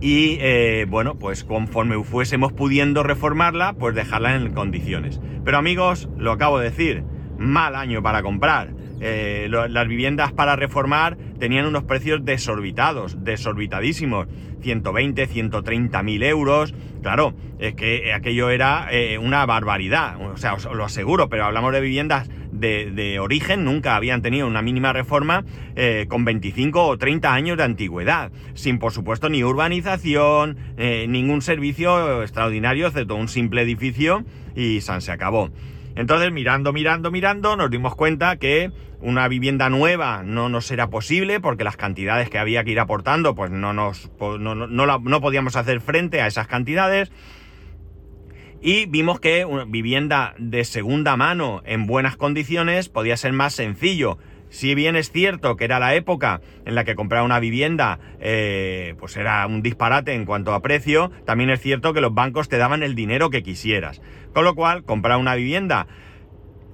y 0.06 0.38
eh, 0.40 0.86
bueno, 0.88 1.16
pues 1.16 1.44
conforme 1.44 2.04
fuésemos 2.04 2.54
pudiendo 2.54 3.02
reformarla, 3.02 3.74
pues 3.74 3.96
dejarla 3.96 4.36
en 4.36 4.54
condiciones. 4.54 5.20
Pero 5.44 5.58
amigos, 5.58 6.10
lo 6.16 6.32
acabo 6.32 6.60
de 6.60 6.70
decir, 6.70 7.04
mal 7.40 7.76
año 7.76 8.04
para 8.04 8.22
comprar. 8.22 8.70
Eh, 9.08 9.50
las 9.50 9.88
viviendas 9.88 10.32
para 10.32 10.56
reformar 10.56 11.16
tenían 11.38 11.68
unos 11.68 11.84
precios 11.84 12.26
desorbitados, 12.26 13.24
desorbitadísimos. 13.24 14.28
120, 14.62 15.28
130 15.28 16.02
mil 16.02 16.24
euros. 16.24 16.74
Claro, 17.04 17.36
es 17.60 17.76
que 17.76 18.12
aquello 18.12 18.50
era 18.50 18.88
eh, 18.90 19.20
una 19.20 19.46
barbaridad. 19.46 20.20
O 20.20 20.38
sea, 20.38 20.56
os 20.56 20.66
lo 20.66 20.84
aseguro, 20.84 21.30
pero 21.30 21.46
hablamos 21.46 21.72
de 21.72 21.82
viviendas 21.82 22.32
de, 22.52 23.20
origen, 23.20 23.64
nunca 23.64 23.96
habían 23.96 24.24
tenido 24.24 24.48
una 24.48 24.64
mínima 24.64 24.92
reforma 24.92 25.44
eh, 25.76 26.08
con 26.10 26.26
25 26.26 26.84
o 26.84 26.98
30 26.98 27.32
años 27.32 27.58
de 27.58 27.64
antigüedad. 27.64 28.32
Sin, 28.56 28.80
por 28.80 28.92
supuesto, 28.92 29.30
ni 29.30 29.44
urbanización, 29.44 30.58
ningún 30.78 31.44
servicio 31.44 32.24
extraordinario, 32.24 32.88
excepto 32.88 33.16
un 33.16 33.28
simple 33.28 33.62
edificio 33.62 34.26
y 34.56 34.82
se 34.82 35.12
acabó. 35.12 35.52
Entonces, 35.96 36.32
mirando, 36.32 36.74
mirando, 36.74 37.10
mirando, 37.10 37.56
nos 37.56 37.72
dimos 37.72 37.96
cuenta 37.96 38.36
que 38.38 38.72
una 39.00 39.28
vivienda 39.28 39.70
nueva 39.70 40.24
no 40.24 40.50
nos 40.50 40.70
era 40.72 40.90
posible 40.90 41.40
porque 41.40 41.64
las 41.64 41.78
cantidades 41.78 42.30
que 42.30 42.38
había 42.38 42.64
que 42.64 42.72
ir 42.72 42.80
aportando, 42.80 43.34
pues 43.34 43.52
no 43.52 43.74
nos 43.74 44.12
no, 44.20 44.56
no, 44.56 45.22
podíamos 45.22 45.56
hacer 45.56 45.80
frente 45.80 46.22
a 46.22 46.28
esas 46.28 46.48
cantidades. 46.48 47.12
Y 48.62 48.88
vimos 48.88 49.20
que 49.20 49.46
una 49.46 49.66
vivienda 49.66 50.34
de 50.38 50.66
segunda 50.66 51.16
mano 51.18 51.62
en 51.66 51.86
buenas 51.86 52.18
condiciones 52.18 52.90
podía 52.90 53.16
ser 53.16 53.32
más 53.32 53.54
sencillo. 53.54 54.18
Si 54.56 54.74
bien 54.74 54.96
es 54.96 55.12
cierto 55.12 55.58
que 55.58 55.66
era 55.66 55.80
la 55.80 55.96
época 55.96 56.40
en 56.64 56.76
la 56.76 56.86
que 56.86 56.96
comprar 56.96 57.24
una 57.24 57.42
vivienda 57.42 58.00
eh, 58.22 58.96
pues 58.98 59.18
era 59.18 59.46
un 59.48 59.62
disparate 59.62 60.14
en 60.14 60.24
cuanto 60.24 60.54
a 60.54 60.62
precio, 60.62 61.12
también 61.26 61.50
es 61.50 61.60
cierto 61.60 61.92
que 61.92 62.00
los 62.00 62.14
bancos 62.14 62.48
te 62.48 62.58
daban 62.58 62.82
el 62.82 62.96
dinero 62.96 63.30
que 63.30 63.44
quisieras. 63.44 64.02
Con 64.34 64.46
lo 64.46 64.56
cual, 64.56 64.86
comprar 64.86 65.18
una 65.18 65.36
vivienda 65.36 65.88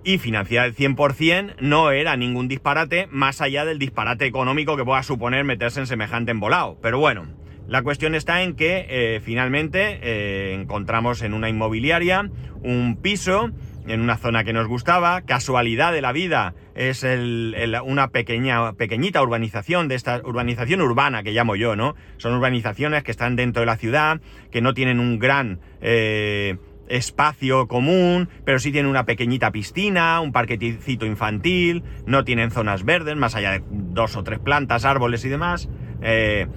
y 0.03 0.19
financiar 0.19 0.67
el 0.67 0.75
100% 0.75 1.55
no 1.59 1.89
era 1.89 2.15
ningún 2.17 2.47
disparate 2.47 3.07
más 3.09 3.41
allá 3.41 3.65
del 3.65 3.79
disparate 3.79 4.27
económico 4.27 4.77
que 4.77 4.85
pueda 4.85 5.01
suponer 5.01 5.43
meterse 5.43 5.79
en 5.79 5.87
semejante 5.87 6.29
embolado. 6.29 6.77
Pero 6.83 6.99
bueno, 6.99 7.29
la 7.67 7.81
cuestión 7.81 8.13
está 8.13 8.43
en 8.43 8.55
que 8.55 8.85
eh, 8.89 9.21
finalmente 9.23 9.99
eh, 10.03 10.53
encontramos 10.53 11.23
en 11.23 11.33
una 11.33 11.49
inmobiliaria 11.49 12.29
un 12.61 12.97
piso 13.01 13.49
en 13.87 14.01
una 14.01 14.17
zona 14.17 14.43
que 14.43 14.53
nos 14.53 14.67
gustaba, 14.67 15.21
casualidad 15.21 15.91
de 15.91 16.01
la 16.01 16.11
vida, 16.11 16.53
es 16.75 17.03
una 17.03 18.09
pequeña, 18.09 18.73
pequeñita 18.73 19.21
urbanización 19.21 19.87
de 19.87 19.95
esta 19.95 20.21
urbanización 20.23 20.81
urbana 20.81 21.23
que 21.23 21.31
llamo 21.31 21.55
yo, 21.55 21.75
¿no? 21.75 21.95
Son 22.17 22.33
urbanizaciones 22.33 23.03
que 23.03 23.11
están 23.11 23.35
dentro 23.35 23.61
de 23.61 23.65
la 23.65 23.77
ciudad, 23.77 24.21
que 24.51 24.61
no 24.61 24.73
tienen 24.73 24.99
un 24.99 25.19
gran 25.19 25.59
eh, 25.81 26.57
espacio 26.91 27.67
común, 27.67 28.29
pero 28.45 28.59
sí 28.59 28.71
tienen 28.71 28.89
una 28.89 29.05
pequeñita 29.05 29.51
piscina, 29.51 30.19
un 30.19 30.31
parquecito 30.31 31.05
infantil, 31.05 31.83
no 32.05 32.23
tienen 32.23 32.51
zonas 32.51 32.83
verdes, 32.83 33.15
más 33.15 33.35
allá 33.35 33.51
de 33.51 33.63
dos 33.69 34.15
o 34.15 34.23
tres 34.23 34.39
plantas, 34.39 34.85
árboles 34.85 35.25
y 35.25 35.29
demás. 35.29 35.69
Eh, 36.01 36.47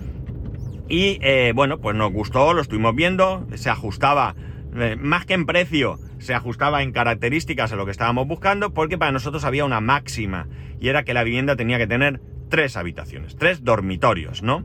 y 0.89 1.19
eh, 1.23 1.53
bueno, 1.55 1.79
pues 1.79 1.97
nos 1.97 2.13
gustó, 2.13 2.53
lo 2.53 2.61
estuvimos 2.61 2.95
viendo, 2.95 3.47
se 3.55 3.71
ajustaba, 3.71 4.35
eh, 4.77 4.97
más 4.99 5.25
que 5.25 5.35
en 5.35 5.47
precio, 5.47 5.99
se 6.25 6.35
ajustaba 6.35 6.83
en 6.83 6.93
características 6.93 7.73
a 7.73 7.77
lo 7.77 7.85
que 7.85 7.91
estábamos 7.93 8.27
buscando, 8.27 8.75
porque 8.75 8.99
para 8.99 9.13
nosotros 9.13 9.45
había 9.45 9.65
una 9.65 9.81
máxima, 9.81 10.49
y 10.81 10.89
era 10.89 11.05
que 11.05 11.15
la 11.15 11.23
vivienda 11.23 11.57
tenía 11.57 11.79
que 11.79 11.87
tener 11.87 12.21
tres 12.49 12.77
habitaciones, 12.77 13.37
tres 13.37 13.65
dormitorios, 13.65 14.43
¿no? 14.43 14.65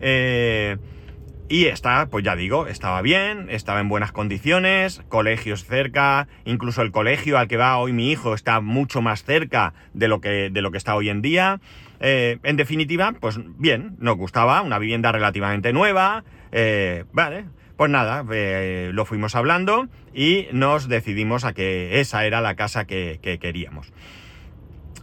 Eh, 0.00 0.76
y 1.50 1.66
esta, 1.66 2.06
pues 2.06 2.24
ya 2.24 2.36
digo, 2.36 2.68
estaba 2.68 3.02
bien, 3.02 3.48
estaba 3.50 3.80
en 3.80 3.88
buenas 3.88 4.12
condiciones, 4.12 5.02
colegios 5.08 5.64
cerca, 5.64 6.28
incluso 6.44 6.80
el 6.82 6.92
colegio 6.92 7.38
al 7.38 7.48
que 7.48 7.56
va 7.56 7.76
hoy 7.76 7.92
mi 7.92 8.12
hijo 8.12 8.34
está 8.34 8.60
mucho 8.60 9.02
más 9.02 9.24
cerca 9.24 9.74
de 9.92 10.06
lo 10.06 10.20
que, 10.20 10.50
de 10.50 10.62
lo 10.62 10.70
que 10.70 10.78
está 10.78 10.94
hoy 10.94 11.08
en 11.08 11.22
día. 11.22 11.60
Eh, 11.98 12.38
en 12.44 12.56
definitiva, 12.56 13.14
pues 13.18 13.40
bien, 13.58 13.96
nos 13.98 14.16
gustaba, 14.16 14.62
una 14.62 14.78
vivienda 14.78 15.10
relativamente 15.10 15.72
nueva, 15.72 16.22
eh, 16.52 17.04
vale, 17.12 17.46
pues 17.80 17.90
nada, 17.90 18.26
eh, 18.30 18.90
lo 18.92 19.06
fuimos 19.06 19.34
hablando 19.34 19.88
y 20.12 20.48
nos 20.52 20.86
decidimos 20.86 21.46
a 21.46 21.54
que 21.54 21.98
esa 21.98 22.26
era 22.26 22.42
la 22.42 22.54
casa 22.54 22.84
que, 22.84 23.20
que 23.22 23.38
queríamos. 23.38 23.90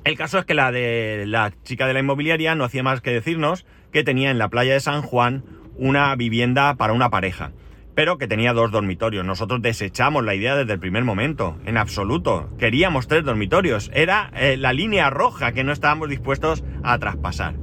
El 0.03 0.15
caso 0.15 0.37
es 0.37 0.45
que 0.45 0.53
la 0.53 0.71
de 0.71 1.23
la 1.25 1.51
chica 1.63 1.87
de 1.87 1.93
la 1.95 2.01
inmobiliaria 2.01 2.53
no 2.53 2.63
hacía 2.63 2.83
más 2.83 3.01
que 3.01 3.11
decirnos 3.11 3.65
que 3.91 4.03
tenía 4.03 4.29
en 4.29 4.37
la 4.37 4.49
playa 4.49 4.73
de 4.73 4.79
San 4.79 5.01
Juan 5.01 5.43
una 5.75 6.15
vivienda 6.15 6.75
para 6.75 6.93
una 6.93 7.09
pareja, 7.09 7.51
pero 7.95 8.19
que 8.19 8.27
tenía 8.27 8.53
dos 8.53 8.69
dormitorios. 8.69 9.25
Nosotros 9.25 9.59
desechamos 9.63 10.23
la 10.23 10.35
idea 10.35 10.55
desde 10.55 10.73
el 10.73 10.79
primer 10.79 11.03
momento, 11.03 11.57
en 11.65 11.77
absoluto. 11.77 12.51
Queríamos 12.59 13.07
tres 13.07 13.23
dormitorios. 13.23 13.89
Era 13.91 14.29
eh, 14.35 14.55
la 14.55 14.71
línea 14.71 15.09
roja 15.09 15.51
que 15.51 15.63
no 15.63 15.71
estábamos 15.71 16.09
dispuestos 16.09 16.63
a 16.83 16.99
traspasar. 16.99 17.55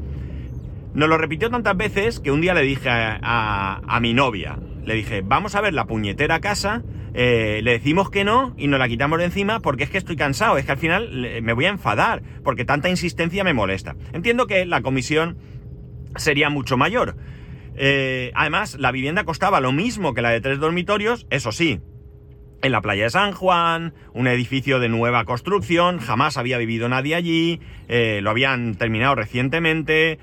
Nos 0.95 1.09
lo 1.09 1.19
repitió 1.19 1.51
tantas 1.51 1.77
veces 1.77 2.19
que 2.19 2.31
un 2.31 2.41
día 2.41 2.55
le 2.55 2.63
dije 2.63 2.89
a, 2.89 3.99
mi 4.01 4.15
novia, 4.15 4.59
le 4.85 4.95
dije, 4.95 5.23
vamos 5.25 5.55
a 5.55 5.61
ver 5.61 5.75
la 5.75 5.87
puñetera 5.87 6.41
casa, 6.41 6.83
eh, 7.15 7.61
le 7.63 7.73
decimos 7.73 8.11
que 8.11 8.25
no 8.25 8.55
y 8.57 8.67
nos 8.67 8.79
la 8.79 8.89
quitamos 8.89 9.19
de 9.19 9.27
encima 9.27 9.61
porque 9.61 9.85
es 9.85 9.91
que 9.91 9.99
estoy 9.99 10.17
cansado, 10.17 10.59
es 10.59 10.67
que 10.67 10.73
al 10.73 10.79
final 10.79 11.41
me 11.43 11.53
voy 11.53 11.67
a 11.67 11.71
enfadar 11.71 12.23
porque 12.43 12.65
tanta 12.65 12.89
insistencia 12.89 13.45
me 13.45 13.55
molesta. 13.55 13.97
Entiendo 14.13 14.47
que 14.47 14.67
la 14.67 14.83
comisión 14.83 15.39
sería 16.17 16.51
mucho 16.51 16.77
mayor, 16.77 17.17
eh, 17.77 18.31
además, 18.35 18.77
la 18.79 18.93
vivienda 18.93 19.25
costaba 19.25 19.61
lo 19.61 19.73
mismo 19.73 20.15
que 20.15 20.23
la 20.23 20.31
de 20.31 20.41
tres 20.41 20.59
dormitorios, 20.59 21.27
eso 21.31 21.53
sí, 21.53 21.81
en 22.63 22.73
la 22.73 22.81
playa 22.81 23.05
de 23.05 23.11
San 23.11 23.33
Juan, 23.33 23.95
un 24.13 24.27
edificio 24.27 24.79
de 24.79 24.89
nueva 24.89 25.25
construcción, 25.25 25.99
jamás 25.99 26.37
había 26.39 26.57
vivido 26.59 26.89
nadie 26.89 27.15
allí, 27.15 27.61
eh, 27.89 28.21
lo 28.23 28.31
habían 28.31 28.77
terminado 28.77 29.17
recientemente, 29.17 30.19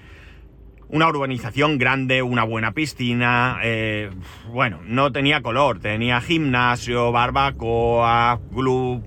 una 0.92 1.08
urbanización 1.08 1.78
grande, 1.78 2.22
una 2.22 2.44
buena 2.44 2.74
piscina, 2.74 3.60
eh, 3.64 4.12
bueno, 4.50 4.80
no 4.86 5.12
tenía 5.12 5.42
color, 5.42 5.80
tenía 5.80 6.22
gimnasio, 6.22 7.12
barbacoa, 7.12 8.40
club 8.54 9.06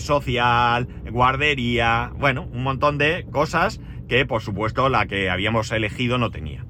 social, 0.00 0.88
guardería, 1.10 2.10
bueno, 2.18 2.48
un 2.52 2.64
montón 2.64 2.98
de 2.98 3.24
cosas 3.30 3.80
que 4.08 4.26
por 4.26 4.42
supuesto 4.42 4.88
la 4.88 5.06
que 5.06 5.30
habíamos 5.30 5.70
elegido 5.72 6.18
no 6.18 6.30
tenía. 6.30 6.64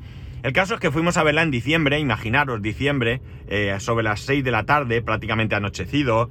El 0.45 0.53
caso 0.53 0.75
es 0.75 0.81
que 0.81 0.91
fuimos 0.91 1.17
a 1.17 1.23
verla 1.23 1.41
en 1.41 1.51
diciembre, 1.51 1.99
imaginaros, 1.99 2.61
diciembre, 2.61 3.23
eh, 3.49 3.75
sobre 3.79 4.05
las 4.05 4.21
6 4.21 4.45
de 4.45 4.51
la 4.51 4.65
tarde, 4.65 5.01
prácticamente 5.01 5.55
anochecido, 5.55 6.29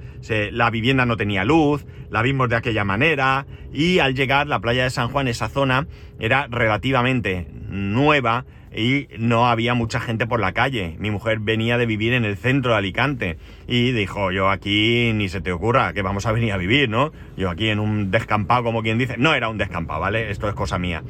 la 0.52 0.70
vivienda 0.70 1.04
no 1.04 1.16
tenía 1.16 1.44
luz, 1.44 1.84
la 2.10 2.22
vimos 2.22 2.48
de 2.48 2.54
aquella 2.54 2.84
manera, 2.84 3.44
y 3.72 3.98
al 3.98 4.14
llegar 4.14 4.46
la 4.46 4.60
playa 4.60 4.84
de 4.84 4.90
San 4.90 5.08
Juan, 5.08 5.26
esa 5.26 5.48
zona, 5.48 5.88
era 6.20 6.46
relativamente 6.48 7.48
nueva, 7.68 8.44
y 8.72 9.08
no 9.18 9.48
había 9.48 9.74
mucha 9.74 9.98
gente 9.98 10.28
por 10.28 10.38
la 10.38 10.52
calle. 10.52 10.94
Mi 11.00 11.10
mujer 11.10 11.40
venía 11.40 11.76
de 11.76 11.86
vivir 11.86 12.12
en 12.12 12.24
el 12.24 12.36
centro 12.36 12.70
de 12.70 12.78
Alicante 12.78 13.36
y 13.66 13.90
dijo, 13.90 14.30
yo 14.30 14.48
aquí 14.48 15.12
ni 15.12 15.28
se 15.28 15.40
te 15.40 15.50
ocurra 15.50 15.92
que 15.92 16.02
vamos 16.02 16.24
a 16.26 16.30
venir 16.30 16.52
a 16.52 16.56
vivir, 16.56 16.88
¿no? 16.88 17.10
Yo 17.36 17.50
aquí 17.50 17.68
en 17.68 17.80
un 17.80 18.12
descampado, 18.12 18.62
como 18.62 18.82
quien 18.82 18.96
dice, 18.96 19.16
no 19.18 19.34
era 19.34 19.48
un 19.48 19.58
descampado, 19.58 20.00
¿vale? 20.00 20.30
Esto 20.30 20.48
es 20.48 20.54
cosa 20.54 20.78
mía. 20.78 21.02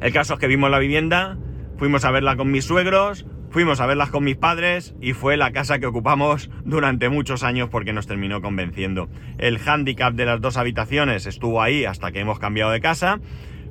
El 0.00 0.12
caso 0.12 0.34
es 0.34 0.40
que 0.40 0.46
vimos 0.46 0.70
la 0.70 0.78
vivienda, 0.78 1.36
fuimos 1.78 2.04
a 2.04 2.10
verla 2.10 2.36
con 2.36 2.50
mis 2.50 2.64
suegros, 2.64 3.24
fuimos 3.50 3.80
a 3.80 3.86
verlas 3.86 4.10
con 4.10 4.24
mis 4.24 4.36
padres 4.36 4.94
y 5.00 5.12
fue 5.12 5.36
la 5.36 5.52
casa 5.52 5.78
que 5.78 5.86
ocupamos 5.86 6.50
durante 6.64 7.08
muchos 7.08 7.44
años 7.44 7.68
porque 7.70 7.92
nos 7.92 8.06
terminó 8.06 8.42
convenciendo. 8.42 9.08
El 9.38 9.58
hándicap 9.58 10.12
de 10.14 10.26
las 10.26 10.40
dos 10.40 10.56
habitaciones 10.56 11.26
estuvo 11.26 11.62
ahí 11.62 11.84
hasta 11.84 12.12
que 12.12 12.20
hemos 12.20 12.38
cambiado 12.38 12.72
de 12.72 12.80
casa, 12.80 13.20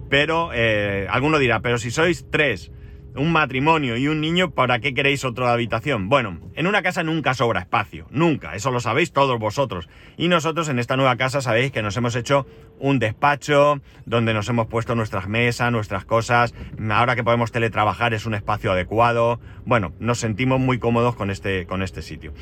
pero 0.09 0.51
eh, 0.53 1.07
alguno 1.09 1.37
dirá, 1.37 1.59
pero 1.59 1.77
si 1.77 1.91
sois 1.91 2.25
tres 2.31 2.71
un 3.17 3.31
matrimonio 3.31 3.97
y 3.97 4.07
un 4.07 4.21
niño, 4.21 4.51
¿para 4.51 4.79
qué 4.79 4.93
queréis 4.93 5.25
otra 5.25 5.51
habitación? 5.51 6.09
Bueno, 6.09 6.39
en 6.55 6.67
una 6.67 6.81
casa 6.81 7.03
nunca 7.03 7.33
sobra 7.33 7.61
espacio, 7.61 8.07
nunca, 8.11 8.55
eso 8.55 8.71
lo 8.71 8.79
sabéis 8.79 9.11
todos 9.11 9.39
vosotros. 9.39 9.89
Y 10.17 10.27
nosotros 10.27 10.69
en 10.69 10.79
esta 10.79 10.95
nueva 10.95 11.15
casa 11.17 11.41
sabéis 11.41 11.71
que 11.71 11.81
nos 11.81 11.97
hemos 11.97 12.15
hecho 12.15 12.45
un 12.79 12.99
despacho 12.99 13.81
donde 14.05 14.33
nos 14.33 14.47
hemos 14.49 14.67
puesto 14.67 14.95
nuestras 14.95 15.27
mesas, 15.27 15.71
nuestras 15.71 16.05
cosas. 16.05 16.53
Ahora 16.89 17.15
que 17.15 17.23
podemos 17.23 17.51
teletrabajar 17.51 18.13
es 18.13 18.25
un 18.25 18.33
espacio 18.33 18.71
adecuado. 18.71 19.39
Bueno, 19.65 19.93
nos 19.99 20.19
sentimos 20.19 20.59
muy 20.59 20.79
cómodos 20.79 21.15
con 21.15 21.29
este, 21.29 21.65
con 21.65 21.81
este 21.81 22.01
sitio. 22.01 22.33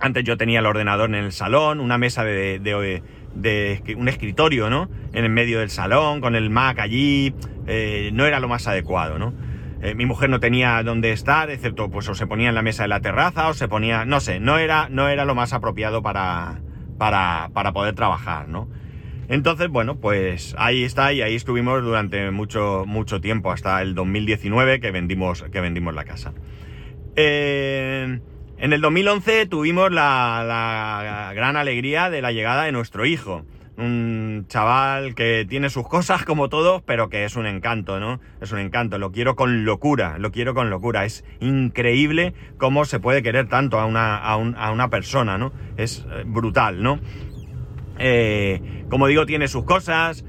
Antes 0.00 0.24
yo 0.24 0.36
tenía 0.36 0.58
el 0.58 0.66
ordenador 0.66 1.08
en 1.08 1.14
el 1.14 1.32
salón, 1.32 1.80
una 1.80 1.98
mesa 1.98 2.24
de, 2.24 2.58
de, 2.58 3.94
un 3.96 4.08
escritorio, 4.08 4.68
¿no? 4.68 4.90
En 5.12 5.24
el 5.24 5.30
medio 5.30 5.60
del 5.60 5.70
salón, 5.70 6.20
con 6.20 6.34
el 6.34 6.50
Mac 6.50 6.80
allí. 6.80 7.32
Eh, 7.66 8.10
no 8.12 8.26
era 8.26 8.40
lo 8.40 8.48
más 8.48 8.66
adecuado, 8.66 9.18
¿no? 9.18 9.32
Eh, 9.84 9.94
mi 9.94 10.06
mujer 10.06 10.30
no 10.30 10.40
tenía 10.40 10.82
dónde 10.82 11.12
estar, 11.12 11.50
excepto 11.50 11.90
pues 11.90 12.08
o 12.08 12.14
se 12.14 12.26
ponía 12.26 12.48
en 12.48 12.54
la 12.54 12.62
mesa 12.62 12.84
de 12.84 12.88
la 12.88 13.00
terraza 13.00 13.48
o 13.48 13.52
se 13.52 13.68
ponía, 13.68 14.06
no 14.06 14.18
sé, 14.20 14.40
no 14.40 14.56
era, 14.56 14.88
no 14.88 15.10
era 15.10 15.26
lo 15.26 15.34
más 15.34 15.52
apropiado 15.52 16.00
para, 16.00 16.62
para, 16.96 17.50
para 17.52 17.74
poder 17.74 17.94
trabajar, 17.94 18.48
¿no? 18.48 18.66
Entonces, 19.28 19.68
bueno, 19.68 20.00
pues 20.00 20.54
ahí 20.56 20.84
está 20.84 21.12
y 21.12 21.20
ahí 21.20 21.34
estuvimos 21.34 21.82
durante 21.82 22.30
mucho, 22.30 22.84
mucho 22.86 23.20
tiempo, 23.20 23.52
hasta 23.52 23.82
el 23.82 23.94
2019 23.94 24.80
que 24.80 24.90
vendimos, 24.90 25.42
que 25.52 25.60
vendimos 25.60 25.94
la 25.94 26.06
casa. 26.06 26.32
Eh, 27.14 28.20
en 28.56 28.72
el 28.72 28.80
2011 28.80 29.44
tuvimos 29.44 29.92
la, 29.92 30.44
la 30.48 31.34
gran 31.34 31.58
alegría 31.58 32.08
de 32.08 32.22
la 32.22 32.32
llegada 32.32 32.64
de 32.64 32.72
nuestro 32.72 33.04
hijo 33.04 33.44
un 33.76 34.46
chaval 34.48 35.14
que 35.14 35.46
tiene 35.48 35.70
sus 35.70 35.88
cosas 35.88 36.24
como 36.24 36.48
todos, 36.48 36.82
pero 36.82 37.08
que 37.08 37.24
es 37.24 37.36
un 37.36 37.46
encanto, 37.46 37.98
¿no? 37.98 38.20
Es 38.40 38.52
un 38.52 38.58
encanto, 38.58 38.98
lo 38.98 39.12
quiero 39.12 39.36
con 39.36 39.64
locura, 39.64 40.18
lo 40.18 40.30
quiero 40.30 40.54
con 40.54 40.70
locura. 40.70 41.04
Es 41.04 41.24
increíble 41.40 42.34
cómo 42.56 42.84
se 42.84 43.00
puede 43.00 43.22
querer 43.22 43.48
tanto 43.48 43.78
a 43.80 43.86
una, 43.86 44.16
a, 44.16 44.36
una 44.36 44.90
persona, 44.90 45.38
¿no? 45.38 45.52
Es 45.76 46.06
eh, 46.10 46.22
brutal, 46.26 46.82
¿no? 46.82 47.00
Eh, 47.98 48.84
como 48.88 49.06
digo, 49.06 49.26
tiene 49.26 49.48
sus 49.48 49.64
cosas, 49.64 50.24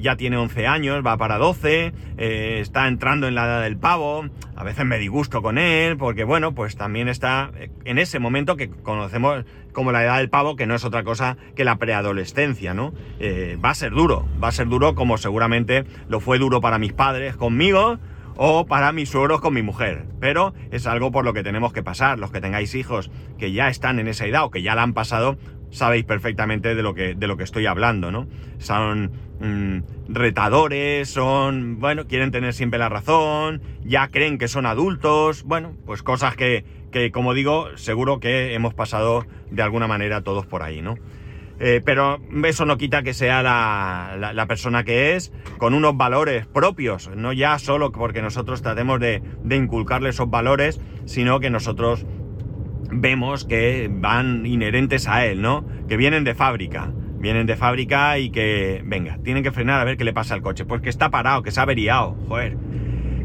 ya 0.00 0.16
tiene 0.16 0.36
11 0.36 0.66
años, 0.66 1.06
va 1.06 1.16
para 1.16 1.38
12, 1.38 1.92
eh, 2.16 2.58
está 2.60 2.88
entrando 2.88 3.28
en 3.28 3.34
la 3.34 3.44
edad 3.44 3.62
del 3.62 3.76
pavo, 3.76 4.26
a 4.56 4.64
veces 4.64 4.84
me 4.84 4.98
disgusto 4.98 5.42
con 5.42 5.58
él, 5.58 5.96
porque 5.96 6.24
bueno, 6.24 6.54
pues 6.54 6.76
también 6.76 7.08
está 7.08 7.50
en 7.84 7.98
ese 7.98 8.18
momento 8.18 8.56
que 8.56 8.70
conocemos 8.70 9.44
como 9.72 9.92
la 9.92 10.02
edad 10.02 10.18
del 10.18 10.30
pavo, 10.30 10.56
que 10.56 10.66
no 10.66 10.74
es 10.74 10.84
otra 10.84 11.04
cosa 11.04 11.36
que 11.54 11.64
la 11.64 11.76
preadolescencia, 11.76 12.74
¿no? 12.74 12.92
Eh, 13.20 13.58
va 13.64 13.70
a 13.70 13.74
ser 13.74 13.92
duro, 13.92 14.26
va 14.42 14.48
a 14.48 14.52
ser 14.52 14.68
duro 14.68 14.94
como 14.94 15.18
seguramente 15.18 15.84
lo 16.08 16.20
fue 16.20 16.38
duro 16.38 16.60
para 16.60 16.78
mis 16.78 16.92
padres 16.92 17.36
conmigo, 17.36 17.98
o 18.38 18.66
para 18.66 18.92
mis 18.92 19.10
suegros 19.10 19.40
con 19.40 19.52
mi 19.52 19.62
mujer. 19.62 20.06
Pero 20.20 20.54
es 20.70 20.86
algo 20.86 21.10
por 21.10 21.24
lo 21.24 21.34
que 21.34 21.42
tenemos 21.42 21.72
que 21.72 21.82
pasar. 21.82 22.18
Los 22.18 22.30
que 22.30 22.40
tengáis 22.40 22.74
hijos 22.74 23.10
que 23.36 23.52
ya 23.52 23.68
están 23.68 23.98
en 23.98 24.06
esa 24.06 24.26
edad 24.26 24.44
o 24.44 24.50
que 24.50 24.62
ya 24.62 24.76
la 24.76 24.84
han 24.84 24.94
pasado, 24.94 25.36
sabéis 25.70 26.04
perfectamente 26.04 26.74
de 26.74 26.82
lo 26.82 26.94
que, 26.94 27.14
de 27.14 27.26
lo 27.26 27.36
que 27.36 27.44
estoy 27.44 27.66
hablando, 27.66 28.10
¿no? 28.10 28.26
Son 28.58 29.12
mm, 29.40 29.78
retadores, 30.08 31.08
son, 31.08 31.78
bueno, 31.78 32.06
quieren 32.06 32.30
tener 32.30 32.54
siempre 32.54 32.78
la 32.78 32.88
razón, 32.88 33.62
ya 33.84 34.08
creen 34.08 34.38
que 34.38 34.48
son 34.48 34.66
adultos, 34.66 35.44
bueno, 35.44 35.74
pues 35.86 36.02
cosas 36.02 36.36
que, 36.36 36.64
que 36.90 37.10
como 37.10 37.34
digo, 37.34 37.76
seguro 37.76 38.20
que 38.20 38.54
hemos 38.54 38.74
pasado 38.74 39.26
de 39.50 39.62
alguna 39.62 39.86
manera 39.86 40.22
todos 40.22 40.46
por 40.46 40.62
ahí, 40.62 40.82
¿no? 40.82 40.96
Eh, 41.60 41.80
pero 41.84 42.20
eso 42.44 42.64
no 42.66 42.78
quita 42.78 43.02
que 43.02 43.14
sea 43.14 43.42
la, 43.42 44.32
la, 44.32 44.46
persona 44.46 44.84
que 44.84 45.16
es, 45.16 45.32
con 45.58 45.74
unos 45.74 45.96
valores 45.96 46.46
propios, 46.46 47.10
no 47.16 47.32
ya 47.32 47.58
solo 47.58 47.90
porque 47.90 48.22
nosotros 48.22 48.62
tratemos 48.62 49.00
de, 49.00 49.22
de 49.42 49.56
inculcarle 49.56 50.10
esos 50.10 50.30
valores, 50.30 50.80
sino 51.04 51.40
que 51.40 51.50
nosotros 51.50 52.06
vemos 52.90 53.44
que 53.44 53.90
van 53.90 54.46
inherentes 54.46 55.08
a 55.08 55.24
él, 55.26 55.42
¿no? 55.42 55.64
Que 55.88 55.96
vienen 55.96 56.24
de 56.24 56.34
fábrica. 56.34 56.92
Vienen 57.18 57.46
de 57.46 57.56
fábrica 57.56 58.18
y 58.18 58.30
que, 58.30 58.82
venga, 58.84 59.18
tienen 59.24 59.42
que 59.42 59.50
frenar 59.50 59.80
a 59.80 59.84
ver 59.84 59.96
qué 59.96 60.04
le 60.04 60.12
pasa 60.12 60.34
al 60.34 60.42
coche. 60.42 60.64
Pues 60.64 60.80
que 60.80 60.88
está 60.88 61.10
parado, 61.10 61.42
que 61.42 61.50
se 61.50 61.60
ha 61.60 61.64
averiado, 61.64 62.16
joder. 62.28 62.56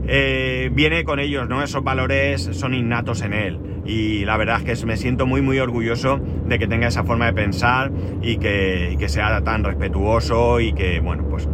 Eh, 0.08 0.70
viene 0.74 1.04
con 1.04 1.20
ellos, 1.20 1.48
¿no? 1.48 1.64
Esos 1.64 1.84
valores 1.84 2.50
son 2.54 2.74
innatos 2.74 3.22
en 3.22 3.34
él. 3.34 3.60
Y 3.86 4.26
la 4.26 4.38
verdad 4.38 4.62
es 4.66 4.80
que 4.80 4.86
me 4.86 4.98
siento 4.98 5.26
muy, 5.26 5.42
muy 5.42 5.60
orgulloso 5.60 6.20
de 6.46 6.58
que 6.58 6.68
tenga 6.68 6.88
esa 6.88 7.04
forma 7.04 7.26
de 7.28 7.34
pensar 7.34 7.92
y 8.22 8.38
que, 8.38 8.92
y 8.94 8.98
que 8.98 9.10
sea 9.10 9.44
tan 9.44 9.64
respetuoso 9.64 10.60
y 10.60 10.74
que, 10.74 11.00
bueno, 11.00 11.28
pues 11.30 11.48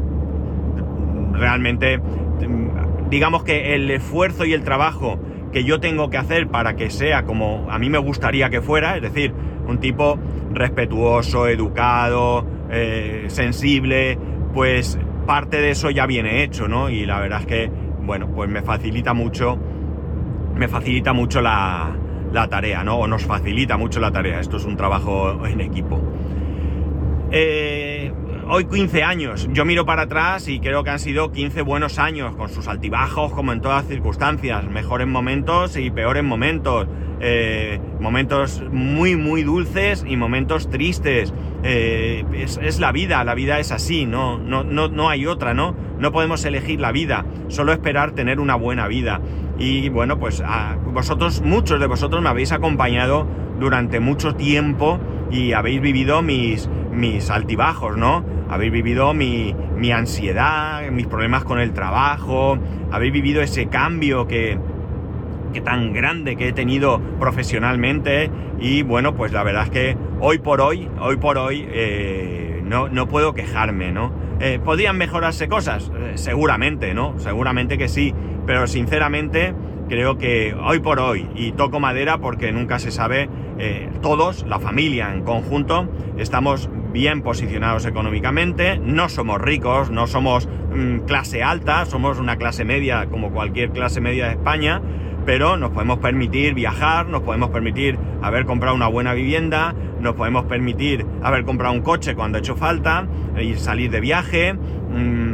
realmente, 1.34 2.00
digamos 3.10 3.44
que 3.44 3.76
el 3.76 3.90
esfuerzo 3.92 4.46
y 4.46 4.54
el 4.54 4.64
trabajo 4.64 5.20
que 5.52 5.64
yo 5.64 5.80
tengo 5.80 6.10
que 6.10 6.18
hacer 6.18 6.48
para 6.48 6.76
que 6.76 6.90
sea 6.90 7.24
como 7.24 7.68
a 7.70 7.80
mí 7.80 7.90
me 7.90 7.98
gustaría 7.98 8.50
que 8.50 8.62
fuera, 8.62 8.96
es 8.96 9.02
decir, 9.02 9.34
un 9.68 9.80
tipo 9.80 10.20
respetuoso, 10.52 11.48
educado, 11.48 12.46
eh, 12.72 13.26
sensible, 13.28 14.18
pues 14.54 15.00
parte 15.26 15.62
de 15.62 15.72
eso 15.72 15.90
ya 15.90 16.06
viene 16.06 16.44
hecho, 16.44 16.68
¿no? 16.68 16.90
Y 16.90 17.06
la 17.06 17.20
verdad 17.20 17.42
es 17.42 17.46
que, 17.46 17.72
bueno, 18.02 18.28
pues 18.34 18.50
me 18.50 18.62
facilita 18.62 19.14
mucho, 19.14 19.58
me 20.56 20.68
facilita 20.68 21.14
mucho 21.14 21.42
la, 21.42 21.96
la 22.34 22.48
tarea, 22.48 22.84
¿no? 22.84 22.98
O 22.98 23.08
nos 23.08 23.26
facilita 23.26 23.78
mucho 23.78 24.00
la 24.00 24.12
tarea. 24.12 24.40
Esto 24.40 24.58
es 24.58 24.66
un 24.66 24.76
trabajo 24.76 25.46
en 25.46 25.62
equipo. 25.62 26.02
Eh, 27.32 28.12
hoy 28.52 28.66
15 28.66 29.04
años. 29.04 29.48
Yo 29.54 29.64
miro 29.64 29.86
para 29.86 30.04
atrás 30.04 30.48
y 30.48 30.60
creo 30.60 30.84
que 30.84 30.90
han 30.90 31.00
sido 31.00 31.32
15 31.32 31.62
buenos 31.62 32.00
años, 32.00 32.36
con 32.36 32.50
sus 32.50 32.68
altibajos, 32.68 33.32
como 33.32 33.54
en 33.54 33.62
todas 33.62 33.86
circunstancias, 33.86 34.66
mejores 34.68 35.08
momentos 35.08 35.78
y 35.78 35.92
peores 35.92 36.24
momentos, 36.24 36.88
eh, 37.22 37.80
momentos 38.00 38.64
muy, 38.72 39.16
muy 39.16 39.44
dulces 39.44 40.04
y 40.08 40.18
momentos 40.18 40.70
tristes. 40.70 41.32
Eh, 41.64 42.26
es, 42.34 42.80
la 42.80 42.92
vida, 42.92 43.24
la 43.24 43.36
vida 43.36 43.60
es 43.60 43.72
así, 43.72 44.06
no, 44.06 44.40
no, 44.40 44.64
no, 44.64 44.88
no 44.88 45.10
hay 45.10 45.28
otra, 45.28 45.54
¿no? 45.54 45.76
No 46.00 46.12
podemos 46.12 46.44
elegir 46.44 46.80
la 46.80 46.92
vida, 46.92 47.26
solo 47.50 47.72
esperar 47.72 48.12
tener 48.12 48.40
una 48.40 48.56
buena 48.56 48.88
vida. 48.88 49.22
Y 49.60 49.90
bueno, 49.90 50.18
pues 50.18 50.42
a 50.42 50.76
vosotros, 50.86 51.42
muchos 51.42 51.80
de 51.80 51.86
vosotros 51.86 52.22
me 52.24 52.30
habéis 52.30 52.52
acompañado 52.52 53.28
durante 53.60 54.00
mucho 54.00 54.34
tiempo 54.34 55.00
y 55.30 55.52
habéis 55.52 55.82
vivido 55.82 56.22
mis, 56.24 56.68
mis 56.92 57.30
altibajos, 57.30 57.96
¿no? 57.98 58.39
Habéis 58.50 58.72
vivido 58.72 59.14
mi, 59.14 59.56
mi 59.76 59.92
ansiedad, 59.92 60.90
mis 60.92 61.08
problemas 61.08 61.44
con 61.44 61.60
el 61.60 61.74
trabajo, 61.74 62.58
habéis 62.92 63.14
vivido 63.14 63.42
ese 63.42 63.68
cambio 63.68 64.28
que, 64.28 64.58
que 65.54 65.62
tan 65.62 65.94
grande 65.94 66.36
que 66.36 66.50
he 66.50 66.54
tenido 66.54 67.00
profesionalmente 67.20 68.32
y 68.60 68.84
bueno, 68.84 69.16
pues 69.16 69.32
la 69.32 69.44
verdad 69.44 69.64
es 69.64 69.70
que 69.70 69.98
hoy 70.20 70.40
por 70.40 70.62
hoy, 70.62 70.90
hoy 71.00 71.18
por 71.18 71.38
hoy, 71.38 71.66
eh, 71.70 72.62
no, 72.64 72.90
no, 72.90 73.08
puedo 73.08 73.34
quejarme, 73.34 73.92
¿no? 73.92 74.12
Eh, 74.40 74.60
¿Podrían 74.64 74.98
mejorarse 74.98 75.48
cosas? 75.48 75.92
Eh, 75.96 76.14
seguramente, 76.16 76.94
¿no? 76.94 77.18
Seguramente 77.20 77.78
que 77.78 77.88
sí, 77.88 78.14
pero 78.46 78.68
sinceramente 78.68 79.54
creo 79.90 80.18
que 80.18 80.54
hoy 80.54 80.80
por 80.80 81.00
hoy, 81.00 81.28
y 81.36 81.52
toco 81.52 81.80
madera 81.80 82.20
porque 82.20 82.52
nunca 82.52 82.80
se 82.80 82.92
sabe, 82.92 83.30
eh, 83.58 83.90
todos, 84.02 84.46
la 84.48 84.60
familia 84.60 85.14
en 85.14 85.24
conjunto, 85.24 85.90
estamos 86.18 86.70
bien 86.94 87.22
posicionados 87.22 87.86
económicamente, 87.86 88.80
no 88.80 89.10
somos 89.10 89.42
ricos, 89.42 89.90
no 89.92 90.08
somos 90.08 90.48
mm, 90.48 91.00
clase 91.00 91.44
alta, 91.44 91.86
somos 91.86 92.20
una 92.20 92.38
clase 92.38 92.64
media 92.64 93.08
como 93.10 93.32
cualquier 93.32 93.72
clase 93.72 94.00
media 94.00 94.28
de 94.28 94.34
España, 94.34 94.82
pero 95.26 95.58
nos 95.58 95.72
podemos 95.72 96.00
permitir 96.00 96.54
viajar, 96.54 97.08
nos 97.08 97.22
podemos 97.22 97.50
permitir 97.50 97.98
haber 98.22 98.46
comprado 98.46 98.76
una 98.76 98.88
buena 98.88 99.14
vivienda, 99.14 99.76
nos 100.00 100.16
podemos 100.16 100.46
permitir 100.46 101.06
haber 101.22 101.44
comprado 101.44 101.74
un 101.74 101.82
coche 101.82 102.16
cuando 102.16 102.38
ha 102.38 102.40
hecho 102.40 102.56
falta, 102.56 103.08
y 103.40 103.56
salir 103.56 103.92
de 103.92 104.00
viaje. 104.00 104.54
Mm, 104.54 105.29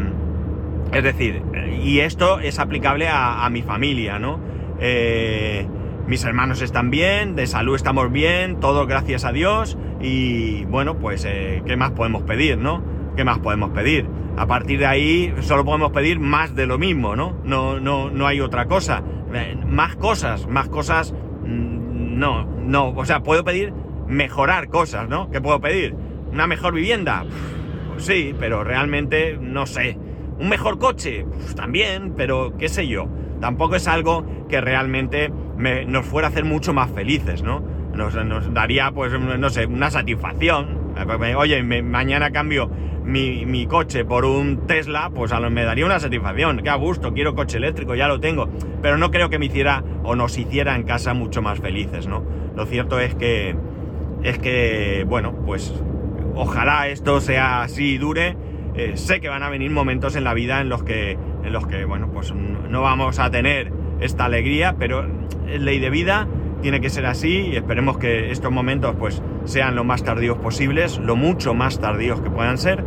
Es 0.91 1.03
decir, 1.03 1.41
y 1.83 1.99
esto 1.99 2.39
es 2.39 2.59
aplicable 2.59 3.07
a, 3.09 3.47
mi 3.49 3.61
familia, 3.61 4.19
¿no? 4.19 4.39
Eh, 4.79 5.67
mis 6.07 6.23
hermanos 6.23 6.61
están 6.61 6.91
bien, 6.91 7.35
de 7.35 7.47
salud 7.47 7.75
estamos 7.75 8.11
bien, 8.11 8.59
todo 8.59 8.85
gracias 8.85 9.25
a 9.25 9.31
Dios 9.31 9.77
y 10.01 10.65
bueno, 10.65 10.97
pues 10.97 11.25
eh, 11.25 11.63
¿qué 11.65 11.75
más 11.75 11.91
podemos 11.91 12.23
pedir, 12.23 12.57
no? 12.57 12.83
¿Qué 13.15 13.23
más 13.23 13.39
podemos 13.39 13.71
pedir? 13.71 14.07
A 14.37 14.45
partir 14.47 14.79
de 14.79 14.85
ahí 14.85 15.33
solo 15.41 15.65
podemos 15.65 15.91
pedir 15.91 16.19
más 16.19 16.55
de 16.55 16.67
lo 16.67 16.77
mismo, 16.77 17.15
¿no? 17.15 17.35
No, 17.43 17.79
no, 17.79 18.11
no 18.11 18.27
hay 18.27 18.39
otra 18.39 18.65
cosa. 18.67 19.01
Eh, 19.33 19.57
más 19.65 19.95
cosas, 19.95 20.47
más 20.47 20.69
cosas, 20.69 21.13
mm, 21.13 22.19
no, 22.19 22.45
no, 22.45 22.89
o 22.89 23.05
sea, 23.05 23.23
puedo 23.23 23.43
pedir 23.43 23.73
mejorar 24.07 24.69
cosas, 24.69 25.09
¿no? 25.09 25.29
¿Qué 25.31 25.41
puedo 25.41 25.59
pedir? 25.59 25.95
¿Una 26.31 26.47
mejor 26.47 26.73
vivienda? 26.73 27.25
Sí, 27.97 28.35
pero 28.39 28.63
realmente 28.63 29.37
no 29.39 29.65
sé. 29.65 29.97
¿Un 30.39 30.49
mejor 30.49 30.79
coche? 30.79 31.25
Pues 31.29 31.55
también, 31.55 32.13
pero 32.15 32.57
qué 32.57 32.69
sé 32.69 32.87
yo. 32.87 33.07
Tampoco 33.39 33.75
es 33.75 33.87
algo 33.87 34.25
que 34.49 34.61
realmente 34.61 35.31
nos 35.57 36.05
fuera 36.05 36.27
a 36.27 36.31
hacer 36.31 36.45
mucho 36.45 36.73
más 36.73 36.91
felices, 36.91 37.43
¿no? 37.43 37.63
Nos, 37.93 38.13
daría, 38.53 38.91
pues, 38.91 39.11
no 39.19 39.49
sé, 39.49 39.65
una 39.65 39.89
satisfacción. 39.89 40.93
Oye, 41.37 41.63
mañana 41.63 42.31
cambio 42.31 42.69
mi, 43.05 43.67
coche 43.67 44.03
por 44.03 44.25
un 44.25 44.65
Tesla, 44.67 45.11
pues 45.13 45.31
a 45.31 45.39
lo, 45.39 45.49
me 45.49 45.63
daría 45.63 45.85
una 45.85 45.99
satisfacción. 45.99 46.61
Qué 46.61 46.69
a 46.69 46.75
gusto, 46.75 47.13
quiero 47.13 47.35
coche 47.35 47.57
eléctrico, 47.57 47.95
ya 47.95 48.07
lo 48.07 48.19
tengo. 48.19 48.49
Pero 48.81 48.97
no 48.97 49.11
creo 49.11 49.29
que 49.29 49.39
me 49.39 49.45
hiciera 49.45 49.83
o 50.03 50.15
nos 50.15 50.37
hiciera 50.37 50.75
en 50.75 50.83
casa 50.83 51.13
mucho 51.13 51.41
más 51.41 51.59
felices, 51.59 52.07
¿no? 52.07 52.23
Lo 52.55 52.65
cierto 52.65 52.99
es 52.99 53.15
que, 53.15 53.55
es 54.23 54.39
que, 54.39 55.05
bueno, 55.07 55.33
pues 55.45 55.73
ojalá 56.35 56.87
esto 56.87 57.21
sea 57.21 57.63
así 57.63 57.93
y 57.93 57.97
dure. 57.97 58.35
Eh, 58.77 58.93
sé 58.95 59.21
que 59.21 59.29
van 59.29 59.43
a 59.43 59.49
venir 59.49 59.71
momentos 59.71 60.15
en 60.15 60.23
la 60.23 60.33
vida 60.33 60.61
en 60.61 60.69
los 60.69 60.83
que, 60.83 61.11
en 61.11 61.53
los 61.53 61.65
que, 61.67 61.85
bueno, 61.85 62.09
pues 62.11 62.33
no 62.33 62.81
vamos 62.81 63.19
a 63.19 63.29
tener 63.31 63.71
esta 63.99 64.25
alegría, 64.25 64.75
pero 64.77 65.05
es 65.47 65.61
ley 65.61 65.79
de 65.79 65.89
vida, 65.89 66.27
tiene 66.61 66.81
que 66.81 66.89
ser 66.89 67.05
así 67.05 67.49
y 67.51 67.55
esperemos 67.55 67.97
que 67.97 68.31
estos 68.31 68.51
momentos 68.51 68.95
pues 68.97 69.21
sean 69.45 69.75
lo 69.75 69.83
más 69.83 70.03
tardíos 70.03 70.37
posibles, 70.37 70.97
lo 70.97 71.15
mucho 71.15 71.53
más 71.53 71.79
tardíos 71.79 72.21
que 72.21 72.29
puedan 72.29 72.57
ser 72.57 72.83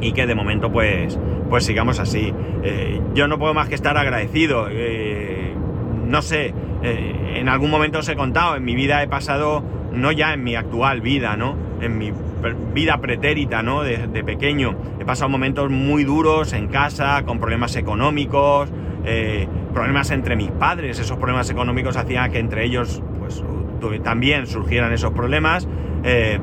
y 0.00 0.12
que 0.12 0.26
de 0.26 0.34
momento 0.34 0.70
pues, 0.70 1.18
pues 1.48 1.64
sigamos 1.64 2.00
así. 2.00 2.34
Eh, 2.64 3.00
yo 3.14 3.28
no 3.28 3.38
puedo 3.38 3.54
más 3.54 3.68
que 3.68 3.76
estar 3.76 3.96
agradecido. 3.96 4.66
Eh, 4.68 5.54
no 6.06 6.22
sé, 6.22 6.52
eh, 6.82 7.36
en 7.36 7.48
algún 7.48 7.70
momento 7.70 8.00
os 8.00 8.08
he 8.08 8.16
contado, 8.16 8.56
en 8.56 8.64
mi 8.64 8.74
vida 8.74 9.02
he 9.02 9.08
pasado, 9.08 9.62
no 9.92 10.12
ya 10.12 10.34
en 10.34 10.42
mi 10.42 10.56
actual 10.56 11.00
vida, 11.00 11.36
¿no? 11.36 11.56
En 11.82 11.98
mi 11.98 12.12
vida 12.72 12.98
pretérita, 12.98 13.62
¿no? 13.62 13.82
De, 13.82 14.06
de 14.06 14.24
pequeño. 14.24 14.74
He 15.00 15.04
pasado 15.04 15.28
momentos 15.28 15.70
muy 15.70 16.04
duros 16.04 16.52
en 16.52 16.68
casa, 16.68 17.22
con 17.24 17.38
problemas 17.38 17.76
económicos, 17.76 18.70
eh, 19.04 19.48
problemas 19.74 20.10
entre 20.10 20.36
mis 20.36 20.50
padres, 20.50 20.98
esos 20.98 21.16
problemas 21.16 21.50
económicos 21.50 21.96
hacían 21.96 22.30
que 22.30 22.38
entre 22.38 22.64
ellos 22.64 23.02
pues, 23.18 23.42
también 24.02 24.46
surgieran 24.46 24.92
esos 24.92 25.12
problemas. 25.12 25.68
Eh, 26.04 26.38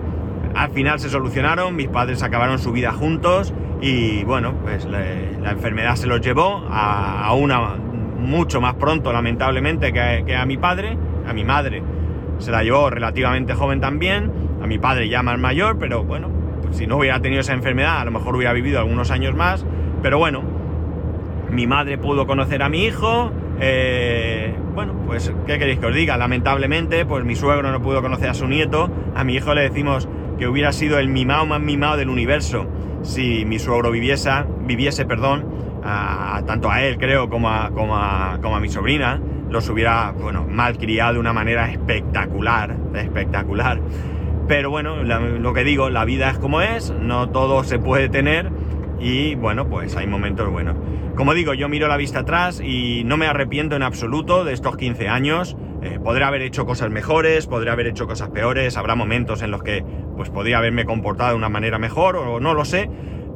al 0.55 0.71
final 0.71 0.99
se 0.99 1.09
solucionaron, 1.09 1.75
mis 1.75 1.87
padres 1.87 2.21
acabaron 2.23 2.59
su 2.59 2.71
vida 2.71 2.91
juntos 2.91 3.53
y 3.81 4.23
bueno, 4.23 4.55
pues 4.61 4.85
la, 4.85 5.51
enfermedad 5.51 5.95
se 5.95 6.07
los 6.07 6.19
llevó 6.21 6.65
a, 6.69 7.33
una 7.33 7.75
mucho 8.19 8.59
más 8.59 8.75
pronto, 8.75 9.13
lamentablemente, 9.13 9.93
que, 9.93 10.35
a 10.35 10.45
mi 10.45 10.57
padre, 10.57 10.97
a 11.25 11.33
mi 11.33 11.45
madre. 11.45 11.81
Se 12.39 12.51
la 12.51 12.63
llevó 12.63 12.89
relativamente 12.89 13.53
joven 13.53 13.79
también, 13.79 14.31
a 14.61 14.67
mi 14.67 14.77
padre 14.77 15.09
ya 15.09 15.23
más 15.23 15.39
mayor, 15.39 15.77
pero 15.79 16.03
bueno, 16.03 16.29
pues 16.61 16.77
si 16.77 16.87
no 16.87 16.97
hubiera 16.97 17.19
tenido 17.21 17.41
esa 17.41 17.53
enfermedad, 17.53 17.99
a 17.99 18.05
lo 18.05 18.11
mejor 18.11 18.35
hubiera 18.35 18.53
vivido 18.53 18.79
algunos 18.79 19.11
años 19.11 19.35
más, 19.35 19.65
pero 20.01 20.17
bueno, 20.17 20.43
mi 21.51 21.67
madre 21.67 21.97
pudo 21.97 22.27
conocer 22.27 22.61
a 22.61 22.69
mi 22.69 22.85
hijo. 22.85 23.31
Eh, 23.59 24.53
bueno, 24.75 24.93
pues, 25.05 25.33
¿qué 25.47 25.59
queréis 25.59 25.79
que 25.79 25.87
os 25.87 25.95
diga? 25.95 26.15
Lamentablemente, 26.17 27.05
pues 27.05 27.25
mi 27.25 27.35
suegro 27.35 27.71
no 27.71 27.81
pudo 27.81 28.01
conocer 28.01 28.29
a 28.29 28.33
su 28.33 28.47
nieto. 28.47 28.89
A 29.15 29.23
mi 29.23 29.35
hijo 29.35 29.53
le 29.53 29.61
decimos 29.61 30.07
que 30.37 30.47
hubiera 30.47 30.71
sido 30.71 30.99
el 30.99 31.09
mimado 31.09 31.45
más 31.45 31.59
mimado 31.59 31.97
del 31.97 32.09
universo 32.09 32.67
si 33.01 33.45
mi 33.45 33.59
suegro 33.59 33.91
viviese, 33.91 34.29
viviese, 34.61 35.05
perdón, 35.05 35.45
tanto 36.45 36.69
a 36.69 36.81
él 36.83 36.97
creo 36.97 37.29
como 37.29 37.49
a, 37.49 37.69
como 37.71 37.95
a, 37.95 38.59
mi 38.59 38.69
sobrina, 38.69 39.19
los 39.49 39.69
hubiera, 39.69 40.11
bueno, 40.11 40.45
malcriado 40.49 41.13
de 41.13 41.19
una 41.19 41.33
manera 41.33 41.71
espectacular, 41.71 42.75
espectacular. 42.95 43.79
Pero 44.49 44.71
bueno, 44.71 45.03
lo 45.03 45.53
que 45.53 45.63
digo, 45.63 45.91
la 45.91 46.05
vida 46.05 46.31
es 46.31 46.39
como 46.39 46.59
es, 46.61 46.89
no 46.89 47.29
todo 47.29 47.63
se 47.63 47.77
puede 47.77 48.09
tener 48.09 48.49
y 48.99 49.35
bueno, 49.35 49.69
pues 49.69 49.95
hay 49.95 50.07
momentos 50.07 50.49
buenos. 50.49 50.75
Como 51.15 51.35
digo, 51.35 51.53
yo 51.53 51.69
miro 51.69 51.87
la 51.87 51.97
vista 51.97 52.21
atrás 52.21 52.59
y 52.59 53.03
no 53.03 53.15
me 53.15 53.27
arrepiento 53.27 53.75
en 53.75 53.83
absoluto 53.83 54.43
de 54.43 54.53
estos 54.53 54.75
15 54.75 55.07
años. 55.07 55.55
Eh, 55.83 55.99
podré 56.03 56.23
haber 56.23 56.41
hecho 56.41 56.65
cosas 56.65 56.89
mejores, 56.89 57.45
podré 57.45 57.69
haber 57.69 57.85
hecho 57.85 58.07
cosas 58.07 58.29
peores, 58.29 58.75
habrá 58.75 58.95
momentos 58.95 59.43
en 59.43 59.51
los 59.51 59.61
que 59.61 59.85
pues 60.17 60.31
podría 60.31 60.57
haberme 60.57 60.83
comportado 60.83 61.29
de 61.29 61.35
una 61.35 61.49
manera 61.49 61.77
mejor 61.77 62.15
o 62.15 62.39
no 62.39 62.55
lo 62.55 62.65
sé, 62.65 62.89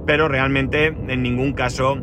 pero 0.08 0.28
realmente 0.28 0.88
en 0.88 1.22
ningún 1.22 1.54
caso 1.54 1.96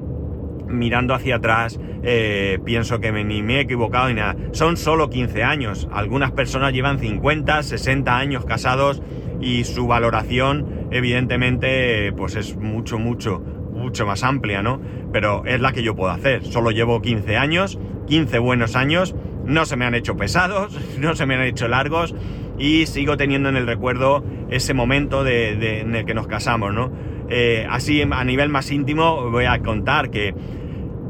mirando 0.70 1.14
hacia 1.14 1.36
atrás 1.36 1.78
eh, 2.02 2.58
pienso 2.64 3.00
que 3.00 3.12
ni 3.12 3.42
me 3.42 3.56
he 3.56 3.60
equivocado 3.60 4.08
ni 4.08 4.14
nada. 4.14 4.36
Son 4.52 4.76
solo 4.76 5.10
15 5.10 5.42
años, 5.42 5.88
algunas 5.92 6.32
personas 6.32 6.72
llevan 6.72 6.98
50, 6.98 7.62
60 7.62 8.16
años 8.16 8.44
casados 8.44 9.02
y 9.40 9.64
su 9.64 9.86
valoración 9.86 10.88
evidentemente 10.90 12.12
pues 12.12 12.36
es 12.36 12.56
mucho, 12.56 12.98
mucho, 12.98 13.40
mucho 13.72 14.06
más 14.06 14.22
amplia, 14.22 14.62
¿no? 14.62 14.80
Pero 15.12 15.44
es 15.44 15.60
la 15.60 15.72
que 15.72 15.82
yo 15.82 15.94
puedo 15.94 16.10
hacer. 16.10 16.44
Solo 16.44 16.70
llevo 16.70 17.02
15 17.02 17.36
años, 17.36 17.78
15 18.06 18.38
buenos 18.38 18.76
años, 18.76 19.14
no 19.44 19.64
se 19.66 19.76
me 19.76 19.84
han 19.84 19.94
hecho 19.94 20.16
pesados, 20.16 20.78
no 20.98 21.14
se 21.14 21.26
me 21.26 21.34
han 21.34 21.42
hecho 21.42 21.68
largos 21.68 22.14
y 22.58 22.86
sigo 22.86 23.16
teniendo 23.16 23.48
en 23.48 23.56
el 23.56 23.66
recuerdo 23.66 24.24
ese 24.50 24.74
momento 24.74 25.24
de, 25.24 25.80
en 25.80 25.94
el 25.94 26.04
que 26.04 26.14
nos 26.14 26.26
casamos, 26.26 26.72
¿no? 26.72 26.92
Eh, 27.32 27.66
así 27.70 28.02
a 28.02 28.24
nivel 28.24 28.48
más 28.48 28.70
íntimo 28.72 29.30
voy 29.30 29.44
a 29.44 29.60
contar 29.60 30.10
que 30.10 30.34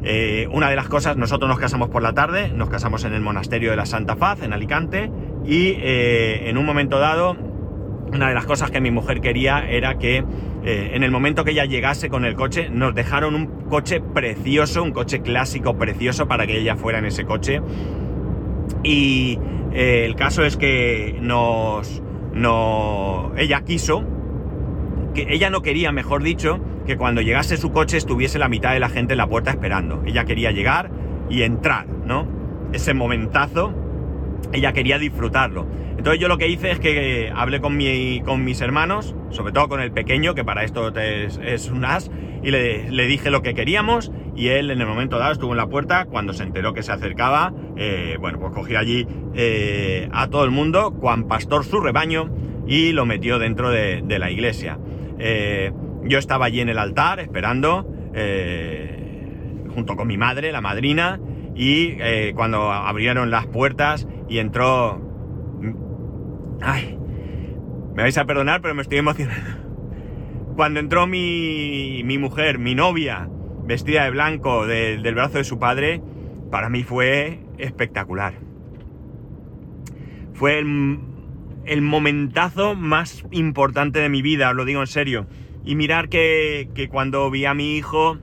eh, 0.02 0.48
una 0.50 0.70
de 0.70 0.76
las 0.76 0.88
cosas, 0.88 1.16
nosotros 1.16 1.48
nos 1.48 1.58
casamos 1.58 1.90
por 1.90 2.02
la 2.02 2.12
tarde, 2.12 2.48
nos 2.48 2.70
casamos 2.70 3.04
en 3.04 3.12
el 3.12 3.20
monasterio 3.20 3.70
de 3.70 3.76
la 3.76 3.86
Santa 3.86 4.16
Faz, 4.16 4.42
en 4.42 4.52
Alicante, 4.52 5.10
y 5.44 5.74
eh, 5.78 6.48
en 6.48 6.56
un 6.56 6.64
momento 6.64 6.98
dado 6.98 7.36
una 8.12 8.28
de 8.28 8.34
las 8.34 8.46
cosas 8.46 8.70
que 8.70 8.80
mi 8.80 8.90
mujer 8.90 9.20
quería 9.20 9.68
era 9.68 9.98
que 9.98 10.24
eh, 10.64 10.90
en 10.94 11.04
el 11.04 11.10
momento 11.10 11.44
que 11.44 11.52
ella 11.52 11.64
llegase 11.64 12.08
con 12.08 12.24
el 12.24 12.34
coche, 12.34 12.68
nos 12.70 12.94
dejaron 12.94 13.34
un 13.34 13.46
coche 13.68 14.00
precioso, 14.00 14.82
un 14.82 14.92
coche 14.92 15.20
clásico 15.20 15.76
precioso 15.76 16.26
para 16.26 16.46
que 16.46 16.58
ella 16.58 16.76
fuera 16.76 16.98
en 16.98 17.04
ese 17.04 17.24
coche. 17.24 17.60
Y 18.82 19.38
el 19.72 20.16
caso 20.16 20.42
es 20.42 20.56
que 20.56 21.18
nos, 21.20 22.02
no, 22.32 23.32
ella 23.36 23.62
quiso, 23.62 24.04
que 25.14 25.26
ella 25.30 25.50
no 25.50 25.62
quería, 25.62 25.92
mejor 25.92 26.22
dicho, 26.22 26.58
que 26.90 26.96
cuando 26.96 27.20
llegase 27.20 27.56
su 27.56 27.70
coche 27.70 27.96
estuviese 27.96 28.40
la 28.40 28.48
mitad 28.48 28.72
de 28.72 28.80
la 28.80 28.88
gente 28.88 29.12
en 29.12 29.18
la 29.18 29.28
puerta 29.28 29.52
esperando. 29.52 30.02
Ella 30.06 30.24
quería 30.24 30.50
llegar 30.50 30.90
y 31.28 31.42
entrar, 31.42 31.86
¿no? 31.86 32.26
Ese 32.72 32.94
momentazo, 32.94 33.72
ella 34.52 34.72
quería 34.72 34.98
disfrutarlo. 34.98 35.68
Entonces 35.96 36.20
yo 36.20 36.26
lo 36.26 36.36
que 36.36 36.48
hice 36.48 36.72
es 36.72 36.80
que 36.80 37.32
hablé 37.32 37.60
con, 37.60 37.76
mi, 37.76 38.22
con 38.24 38.42
mis 38.42 38.60
hermanos, 38.60 39.14
sobre 39.30 39.52
todo 39.52 39.68
con 39.68 39.80
el 39.80 39.92
pequeño, 39.92 40.34
que 40.34 40.44
para 40.44 40.64
esto 40.64 40.92
es, 40.98 41.70
un 41.70 41.84
as, 41.84 42.10
y 42.42 42.50
le, 42.50 43.06
dije 43.06 43.30
lo 43.30 43.40
que 43.40 43.54
queríamos 43.54 44.10
y 44.34 44.48
él 44.48 44.72
en 44.72 44.80
el 44.80 44.86
momento 44.88 45.16
dado 45.16 45.30
estuvo 45.30 45.52
en 45.52 45.58
la 45.58 45.68
puerta, 45.68 46.06
cuando 46.06 46.32
se 46.32 46.42
enteró 46.42 46.74
que 46.74 46.82
se 46.82 46.90
acercaba, 46.90 47.52
eh, 47.76 48.16
bueno, 48.18 48.40
pues 48.40 48.52
cogió 48.52 48.80
allí 48.80 49.06
eh, 49.34 50.08
a 50.10 50.26
todo 50.26 50.44
el 50.44 50.50
mundo, 50.50 50.90
Juan 50.90 51.28
Pastor 51.28 51.64
su 51.64 51.78
rebaño, 51.78 52.34
y 52.66 52.90
lo 52.90 53.06
metió 53.06 53.38
dentro 53.38 53.70
de, 53.70 54.02
la 54.18 54.28
iglesia. 54.28 54.76
Eh, 55.20 55.70
yo 56.04 56.18
estaba 56.18 56.46
allí 56.46 56.60
en 56.60 56.68
el 56.68 56.78
altar 56.78 57.20
esperando, 57.20 57.86
junto 59.74 59.96
con 59.96 60.08
mi 60.08 60.16
madre, 60.16 60.52
la 60.52 60.60
madrina, 60.60 61.20
y 61.54 61.96
cuando 62.32 62.72
abrieron 62.72 63.30
las 63.30 63.46
puertas 63.46 64.06
y 64.28 64.38
entró 64.38 65.10
Ay, 66.62 66.98
me 67.94 68.02
vais 68.02 68.18
a 68.18 68.24
perdonar, 68.24 68.60
pero 68.60 68.74
me 68.74 68.82
estoy 68.82 68.98
emocionando. 68.98 69.50
Cuando 70.56 70.80
entró 70.80 71.06
mi, 71.06 72.02
mi 72.04 72.18
mujer, 72.18 72.58
mi 72.58 72.74
novia, 72.74 73.28
vestida 73.64 74.04
de 74.04 74.10
blanco 74.10 74.66
del 74.66 75.14
brazo 75.14 75.38
de 75.38 75.44
su 75.44 75.58
padre, 75.58 76.02
para 76.50 76.68
mí 76.68 76.82
fue 76.82 77.40
espectacular. 77.58 78.34
Fue 80.34 80.58
el, 80.58 81.82
momentazo 81.82 82.74
más 82.74 83.24
importante 83.30 84.00
de 84.00 84.08
mi 84.08 84.22
vida, 84.22 84.50
os 84.50 84.56
lo 84.56 84.64
digo 84.64 84.80
en 84.80 84.86
serio. 84.86 85.26
Y 85.64 85.74
mirar 85.74 86.08
que, 86.08 86.88
cuando 86.90 87.30
vi 87.30 87.44
a 87.44 87.54
mi 87.54 87.76
hijo 87.76 88.18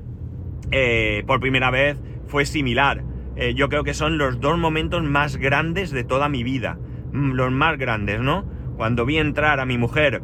eh, 0.71 1.23
por 1.27 1.39
primera 1.39 1.71
vez 1.71 1.97
fue 2.27 2.45
similar. 2.45 3.03
Eh, 3.35 3.53
yo 3.53 3.69
creo 3.69 3.83
que 3.83 3.93
son 3.93 4.17
los 4.17 4.39
dos 4.39 4.57
momentos 4.57 5.03
más 5.03 5.37
grandes 5.37 5.91
de 5.91 6.03
toda 6.03 6.29
mi 6.29 6.43
vida. 6.43 6.77
Mm, 7.13 7.33
los 7.33 7.51
más 7.51 7.77
grandes, 7.77 8.19
¿no? 8.19 8.45
Cuando 8.75 9.05
vi 9.05 9.17
entrar 9.17 9.59
a 9.59 9.65
mi 9.65 9.77
mujer 9.77 10.21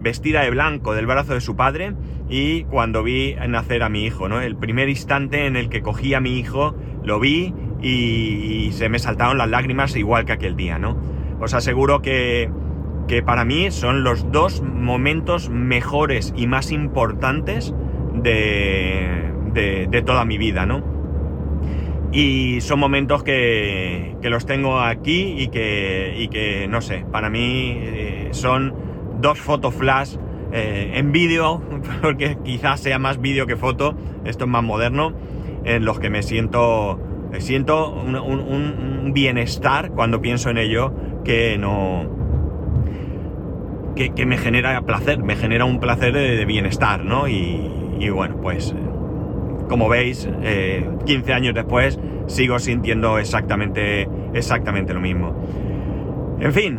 vestida 0.00 0.42
de 0.42 0.50
blanco 0.50 0.94
del 0.94 1.06
brazo 1.06 1.34
de 1.34 1.40
su 1.40 1.56
padre 1.56 1.94
y 2.28 2.64
cuando 2.64 3.02
vi 3.02 3.34
nacer 3.48 3.82
a 3.82 3.88
mi 3.88 4.04
hijo, 4.04 4.28
¿no? 4.28 4.40
El 4.40 4.56
primer 4.56 4.88
instante 4.88 5.46
en 5.46 5.56
el 5.56 5.68
que 5.68 5.82
cogí 5.82 6.14
a 6.14 6.20
mi 6.20 6.38
hijo, 6.38 6.76
lo 7.04 7.20
vi 7.20 7.54
y, 7.82 8.70
se 8.72 8.88
me 8.88 8.98
saltaron 8.98 9.38
las 9.38 9.48
lágrimas 9.48 9.96
igual 9.96 10.24
que 10.24 10.32
aquel 10.32 10.56
día, 10.56 10.78
¿no? 10.78 10.96
Os 11.40 11.54
aseguro 11.54 12.02
que, 12.02 12.50
que 13.08 13.22
para 13.22 13.44
mí 13.44 13.70
son 13.70 14.04
los 14.04 14.30
dos 14.32 14.62
momentos 14.62 15.48
mejores 15.48 16.32
y 16.36 16.46
más 16.46 16.72
importantes 16.72 17.74
de, 18.14 19.32
de, 19.52 20.02
toda 20.02 20.24
mi 20.24 20.38
vida, 20.38 20.66
¿no? 20.66 20.82
Y 22.12 22.60
son 22.60 22.80
momentos 22.80 23.22
que, 23.22 24.16
que 24.22 24.30
los 24.30 24.46
tengo 24.46 24.80
aquí 24.80 25.34
y 25.38 25.48
que, 25.48 26.14
y 26.18 26.28
que, 26.28 26.66
no 26.68 26.80
sé, 26.80 27.04
para 27.10 27.30
mí 27.30 27.76
eh, 27.78 28.28
son 28.32 28.74
dos 29.20 29.38
fotos 29.38 29.74
flash 29.74 30.16
eh, 30.52 30.92
en 30.94 31.12
vídeo, 31.12 31.62
porque 32.02 32.38
quizás 32.44 32.80
sea 32.80 32.98
más 32.98 33.20
vídeo 33.20 33.46
que 33.46 33.56
foto, 33.56 33.96
esto 34.24 34.44
es 34.44 34.50
más 34.50 34.62
moderno, 34.62 35.12
en 35.64 35.84
los 35.84 35.98
que 35.98 36.10
me 36.10 36.22
siento, 36.22 37.00
siento 37.38 37.92
un, 37.92 39.12
bienestar 39.12 39.92
cuando 39.92 40.20
pienso 40.20 40.50
en 40.50 40.58
ello 40.58 40.92
que 41.24 41.56
no... 41.58 42.15
Que, 43.96 44.26
me 44.26 44.36
genera 44.36 44.82
placer, 44.82 45.22
me 45.22 45.36
genera 45.36 45.64
un 45.64 45.80
placer 45.80 46.12
de, 46.12 46.44
bienestar, 46.44 47.04
¿no? 47.04 47.28
Y, 47.28 48.08
bueno, 48.10 48.36
pues 48.40 48.74
como 49.68 49.88
veis, 49.88 50.28
15 51.06 51.30
eh, 51.30 51.34
años 51.34 51.54
después 51.54 51.98
sigo 52.26 52.58
sintiendo 52.58 53.18
exactamente, 53.18 54.08
exactamente 54.34 54.94
lo 54.94 55.00
mismo. 55.00 55.34
En 56.38 56.52
fin, 56.52 56.78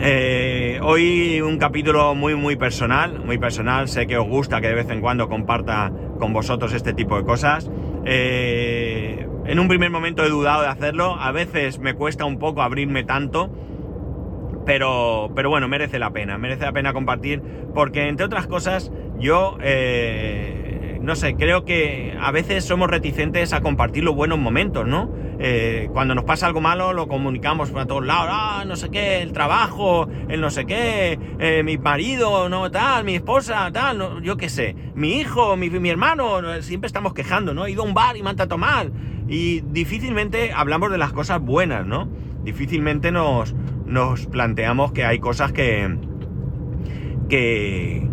eh, 0.00 0.80
hoy 0.82 1.40
un 1.40 1.58
capítulo 1.58 2.14
muy 2.14 2.34
muy 2.34 2.56
personal, 2.56 3.20
muy 3.24 3.38
personal, 3.38 3.88
sé 3.88 4.06
que 4.06 4.16
os 4.16 4.26
gusta 4.26 4.60
que 4.60 4.68
de 4.68 4.74
vez 4.74 4.90
en 4.90 5.00
cuando 5.00 5.28
comparta 5.28 5.92
con 6.18 6.32
vosotros 6.32 6.72
este 6.72 6.94
tipo 6.94 7.16
de 7.16 7.24
cosas. 7.24 7.70
Eh, 8.04 9.26
en 9.46 9.58
un 9.58 9.68
primer 9.68 9.90
momento 9.90 10.24
he 10.24 10.28
dudado 10.28 10.62
de 10.62 10.68
hacerlo, 10.68 11.16
a 11.18 11.30
veces 11.32 11.78
me 11.78 11.94
cuesta 11.94 12.24
un 12.24 12.38
poco 12.38 12.62
abrirme 12.62 13.04
tanto, 13.04 13.50
pero, 14.64 15.30
pero 15.34 15.50
bueno, 15.50 15.68
merece 15.68 15.98
la 15.98 16.10
pena, 16.10 16.38
merece 16.38 16.64
la 16.64 16.72
pena 16.72 16.92
compartir, 16.92 17.42
porque 17.74 18.08
entre 18.08 18.26
otras 18.26 18.46
cosas 18.46 18.90
yo... 19.18 19.58
Eh, 19.60 20.64
no 21.04 21.16
sé, 21.16 21.36
creo 21.36 21.64
que 21.66 22.16
a 22.18 22.30
veces 22.30 22.64
somos 22.64 22.88
reticentes 22.88 23.52
a 23.52 23.60
compartir 23.60 24.02
los 24.02 24.14
buenos 24.14 24.38
momentos, 24.38 24.86
¿no? 24.86 25.12
Eh, 25.38 25.90
cuando 25.92 26.14
nos 26.14 26.24
pasa 26.24 26.46
algo 26.46 26.60
malo 26.62 26.92
lo 26.92 27.08
comunicamos 27.08 27.70
por 27.70 27.84
todos 27.86 28.06
lados, 28.06 28.30
ah, 28.32 28.64
no 28.66 28.74
sé 28.76 28.88
qué, 28.88 29.20
el 29.20 29.32
trabajo, 29.32 30.08
el 30.28 30.40
no 30.40 30.48
sé 30.48 30.64
qué, 30.64 31.18
eh, 31.38 31.62
mi 31.62 31.76
marido, 31.76 32.48
no 32.48 32.70
tal, 32.70 33.04
mi 33.04 33.16
esposa, 33.16 33.70
tal, 33.70 34.22
yo 34.22 34.36
qué 34.38 34.48
sé, 34.48 34.74
mi 34.94 35.20
hijo, 35.20 35.56
mi, 35.56 35.68
mi 35.68 35.90
hermano, 35.90 36.40
siempre 36.62 36.86
estamos 36.86 37.12
quejando, 37.12 37.52
¿no? 37.52 37.66
He 37.66 37.72
ido 37.72 37.82
a 37.82 37.86
un 37.86 37.94
bar 37.94 38.16
y 38.16 38.22
me 38.22 38.30
han 38.30 38.36
tratado 38.36 38.58
mal. 38.58 38.90
Y 39.28 39.60
difícilmente 39.60 40.52
hablamos 40.52 40.90
de 40.90 40.98
las 40.98 41.12
cosas 41.12 41.40
buenas, 41.40 41.86
¿no? 41.86 42.08
Difícilmente 42.44 43.10
nos, 43.10 43.54
nos 43.86 44.26
planteamos 44.26 44.92
que 44.92 45.04
hay 45.04 45.18
cosas 45.18 45.52
que... 45.52 45.96
que 47.28 48.08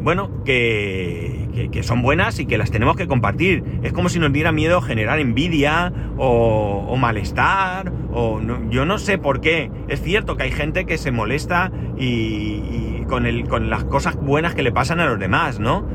bueno, 0.00 0.30
que, 0.46 1.68
que, 1.70 1.82
son 1.82 2.00
buenas 2.00 2.38
y 2.38 2.46
que 2.46 2.56
las 2.56 2.70
tenemos 2.70 2.96
que 2.96 3.06
compartir. 3.06 3.62
Es 3.82 3.92
como 3.92 4.08
si 4.08 4.18
nos 4.18 4.32
diera 4.32 4.50
miedo 4.50 4.80
generar 4.80 5.18
envidia 5.18 5.92
o, 6.16 6.96
malestar, 6.96 7.92
o 8.12 8.40
yo 8.70 8.86
no 8.86 8.98
sé 8.98 9.18
por 9.18 9.42
qué. 9.42 9.70
Es 9.88 10.00
cierto 10.00 10.38
que 10.38 10.44
hay 10.44 10.52
gente 10.52 10.86
que 10.86 10.96
se 10.96 11.10
molesta 11.10 11.70
y, 11.98 13.04
con, 13.08 13.26
el, 13.26 13.46
con 13.46 13.68
las 13.68 13.84
cosas 13.84 14.16
buenas 14.16 14.54
que 14.54 14.62
le 14.62 14.72
pasan 14.72 15.00
a 15.00 15.06
los 15.06 15.18
demás, 15.18 15.60
¿no? 15.60 15.86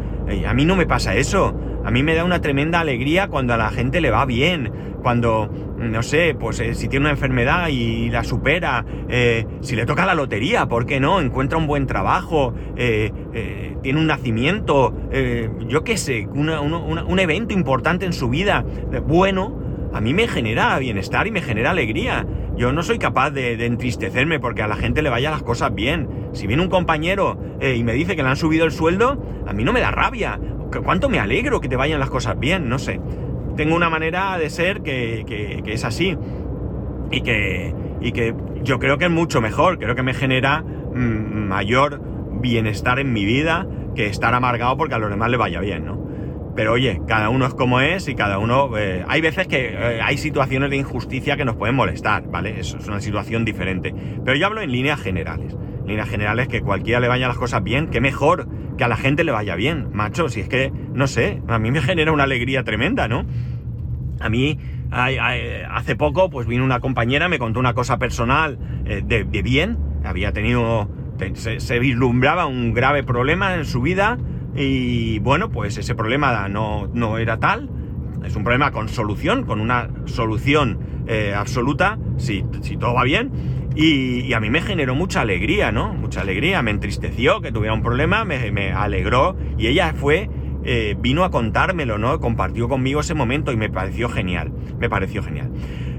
A 0.48 0.54
mí 0.54 0.66
no 0.66 0.76
me 0.76 0.86
pasa 0.86 1.16
eso. 1.16 1.56
A 1.86 1.92
mí 1.92 2.02
me 2.02 2.16
da 2.16 2.24
una 2.24 2.42
tremenda 2.42 2.80
alegría 2.80 3.28
cuando 3.28 3.54
a 3.54 3.58
la 3.58 3.70
gente 3.70 4.02
le 4.02 4.10
va 4.10 4.26
bien, 4.26 4.72
cuando, 5.04 5.52
no 5.78 6.02
sé, 6.02 6.36
pues 6.38 6.60
eh, 6.60 6.74
si 6.74 6.88
tiene 6.88 7.04
una 7.04 7.12
enfermedad 7.12 7.68
y 7.68 8.10
la 8.10 8.24
supera, 8.24 8.84
eh, 9.08 9.46
si 9.62 9.76
le 9.76 9.86
toca 9.86 10.04
la 10.04 10.16
lotería, 10.16 10.66
¿por 10.66 10.88
qué 10.88 11.00
no? 11.00 11.22
Encuentra 11.22 11.60
un 11.60 11.68
buen 11.68 11.86
trabajo, 11.86 12.56
eh, 12.76 13.78
tiene 13.84 14.00
un 14.00 14.08
nacimiento, 14.08 14.96
yo 15.68 15.84
qué 15.84 15.98
sé, 15.98 16.28
un 16.34 17.20
evento 17.20 17.54
importante 17.54 18.08
en 18.08 18.14
su 18.14 18.30
vida, 18.30 18.66
bueno, 19.06 19.56
a 19.94 20.02
mí 20.02 20.16
me 20.16 20.28
genera 20.28 20.80
bienestar 20.80 21.28
y 21.28 21.32
me 21.32 21.44
genera 21.44 21.70
alegría. 21.70 22.26
Yo 22.58 22.72
no 22.72 22.82
soy 22.82 22.98
capaz 22.98 23.30
de, 23.30 23.64
entristecerme 23.64 24.40
porque 24.40 24.64
a 24.64 24.68
la 24.68 24.76
gente 24.76 25.04
le 25.04 25.12
vaya 25.12 25.30
las 25.30 25.44
cosas 25.44 25.76
bien. 25.76 26.30
Si 26.34 26.48
viene 26.48 26.64
un 26.64 26.70
compañero 26.70 27.38
y 27.62 27.84
me 27.84 27.94
dice 27.94 28.16
que 28.16 28.24
le 28.24 28.30
han 28.30 28.38
subido 28.38 28.66
el 28.66 28.72
sueldo, 28.72 29.24
a 29.46 29.54
mí 29.54 29.64
no 29.64 29.72
me 29.72 29.82
da 29.82 29.92
rabia. 29.92 30.40
¿Cuánto 30.84 31.10
me 31.10 31.20
alegro 31.20 31.62
que 31.62 31.70
te 31.70 31.76
vayan 31.76 32.00
las 32.00 32.10
cosas 32.10 32.40
bien? 32.40 32.70
No 32.70 32.80
sé 32.80 33.00
tengo 33.56 33.76
una 33.76 33.90
manera 33.90 34.38
de 34.38 34.50
ser 34.50 34.82
que, 34.82 35.64
es 35.66 35.86
así. 35.86 36.18
Y 37.12 37.22
que, 37.22 38.36
yo 38.64 38.80
creo 38.80 38.98
que 38.98 39.06
es 39.06 39.12
mucho 39.12 39.42
mejor, 39.42 39.80
creo 39.80 39.96
que 39.96 40.04
me 40.04 40.14
genera 40.14 40.62
mm, 40.62 41.48
mayor 41.48 42.02
bienestar 42.42 43.00
en 43.00 43.14
mi 43.14 43.26
vida 43.26 43.68
que 43.96 44.08
estar 44.08 44.34
amargado 44.34 44.76
porque 44.78 44.96
a 44.96 44.98
los 44.98 45.10
demás 45.10 45.30
le 45.30 45.38
vaya 45.38 45.60
bien, 45.60 45.86
¿no? 45.86 46.04
Pero 46.56 46.74
oye, 46.74 47.02
cada 47.08 47.30
uno 47.30 47.46
es 47.46 47.54
como 47.54 47.82
es 47.82 48.08
y 48.08 48.16
cada 48.16 48.40
uno... 48.40 48.78
Eh, 48.78 49.04
hay 49.08 49.20
veces 49.20 49.48
que 49.48 49.74
eh, 49.74 50.02
hay 50.02 50.18
situaciones 50.18 50.70
de 50.70 50.78
injusticia 50.78 51.36
que 51.36 51.44
nos 51.44 51.56
pueden 51.56 51.76
molestar, 51.76 52.28
¿vale? 52.30 52.60
Eso 52.60 52.78
es 52.78 52.88
una 52.88 53.02
situación 53.02 53.44
diferente. 53.44 53.94
Pero 54.24 54.38
yo 54.38 54.48
hablo 54.48 54.62
en 54.62 54.72
líneas 54.72 55.02
generales. 55.02 55.56
Líneas 55.86 56.10
generales 56.10 56.48
que 56.48 56.62
cualquiera 56.62 57.00
le 57.00 57.08
vaya 57.08 57.28
las 57.28 57.38
cosas 57.38 57.64
bien, 57.64 57.88
que 57.88 58.02
mejor 58.02 58.48
que 58.78 58.84
a 58.84 58.88
la 58.88 58.98
gente 58.98 59.24
le 59.24 59.32
vaya 59.32 59.56
bien, 59.56 59.90
macho. 59.94 60.30
Si 60.30 60.42
es 60.42 60.50
que, 60.50 60.72
no 60.94 61.08
sé, 61.08 61.42
a 61.48 61.60
mí 61.60 61.72
me 61.72 61.82
genera 61.84 62.12
una 62.12 62.24
alegría 62.24 62.64
tremenda, 62.64 63.08
¿no? 63.08 63.26
A 64.20 64.30
mí, 64.30 64.58
hace 64.92 65.96
poco, 65.96 66.30
pues 66.30 66.48
vino 66.48 66.64
una 66.64 66.80
compañera, 66.80 67.28
me 67.28 67.40
contó 67.40 67.60
una 67.60 67.74
cosa 67.74 67.98
personal 67.98 68.58
eh, 68.86 69.02
de, 69.06 69.24
bien, 69.42 69.78
había 70.04 70.32
tenido, 70.32 70.90
se, 71.34 71.80
vislumbraba 71.80 72.46
un 72.46 72.74
grave 72.74 73.04
problema 73.04 73.56
en 73.56 73.66
su 73.66 73.82
vida 73.82 74.18
y 74.56 75.20
bueno, 75.20 75.50
pues 75.52 75.78
ese 75.78 75.96
problema 75.96 76.48
no, 76.48 76.90
no 76.94 77.18
era 77.18 77.38
tal, 77.38 77.70
es 78.24 78.36
un 78.36 78.44
problema 78.44 78.72
con 78.72 78.88
solución, 78.88 79.44
con 79.44 79.60
una 79.60 79.90
solución 80.06 80.80
eh, 81.08 81.34
absoluta, 81.36 82.00
si, 82.18 82.46
si 82.62 82.78
todo 82.78 82.94
va 82.94 83.04
bien, 83.04 83.32
y, 83.76 84.32
a 84.34 84.40
mí 84.40 84.50
me 84.50 84.62
generó 84.62 84.96
mucha 84.96 85.22
alegría, 85.22 85.72
¿no? 85.72 85.94
Mucha 85.94 86.22
alegría, 86.22 86.62
me 86.62 86.72
entristeció 86.72 87.42
que 87.42 87.52
tuviera 87.52 87.74
un 87.74 87.82
problema, 87.82 88.24
me, 88.24 88.72
alegró 88.72 89.36
y 89.58 89.68
ella 89.68 89.94
fue, 89.94 90.30
eh, 90.64 90.96
vino 90.98 91.26
a 91.26 91.32
contármelo, 91.32 91.98
¿no? 91.98 92.20
Compartió 92.20 92.70
conmigo 92.70 93.02
ese 93.02 93.14
momento 93.14 93.52
y 93.52 93.58
me 93.58 93.70
pareció 93.70 94.08
genial, 94.08 94.52
me 94.80 94.90
pareció 94.90 95.22
genial. 95.22 95.52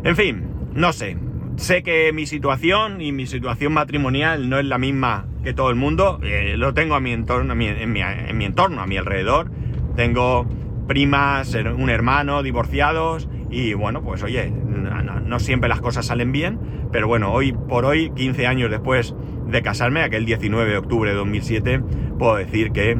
En 0.04 0.16
fin, 0.16 0.48
no 0.74 0.92
sé, 0.94 1.18
sé 1.56 1.82
que 1.82 2.12
mi 2.14 2.24
situación 2.24 3.02
y 3.02 3.12
mi 3.12 3.26
situación 3.26 3.74
matrimonial 3.74 4.48
no 4.48 4.58
es 4.58 4.64
la 4.64 4.78
misma 4.78 5.26
que 5.44 5.52
todo 5.52 5.68
el 5.68 5.76
mundo, 5.76 6.18
eh, 6.22 6.54
lo 6.56 6.72
tengo 6.72 6.94
a 6.94 7.00
mi 7.00 7.12
entorno, 7.12 7.52
en, 7.52 7.58
mi, 7.58 8.00
en 8.00 8.38
mi 8.38 8.44
entorno, 8.46 8.80
a 8.80 8.86
mi 8.86 8.96
alrededor, 8.96 9.50
tengo 9.96 10.46
primas, 10.88 11.54
un 11.54 11.90
hermano, 11.90 12.42
divorciados 12.42 13.28
y 13.50 13.74
bueno, 13.74 14.02
pues 14.02 14.22
oye, 14.22 14.50
no, 14.50 15.38
siempre 15.40 15.68
las 15.68 15.80
cosas 15.80 16.06
salen 16.06 16.32
bien, 16.32 16.58
pero 16.92 17.06
bueno, 17.06 17.32
hoy 17.32 17.52
por 17.52 17.84
hoy, 17.84 18.10
15 18.10 18.46
años 18.46 18.70
después 18.70 19.14
de 19.46 19.62
casarme, 19.62 20.02
aquel 20.02 20.24
19 20.26 20.70
de 20.70 20.78
octubre 20.78 21.10
de 21.10 21.16
2007, 21.16 21.80
puedo 22.18 22.36
decir 22.36 22.72
que, 22.72 22.98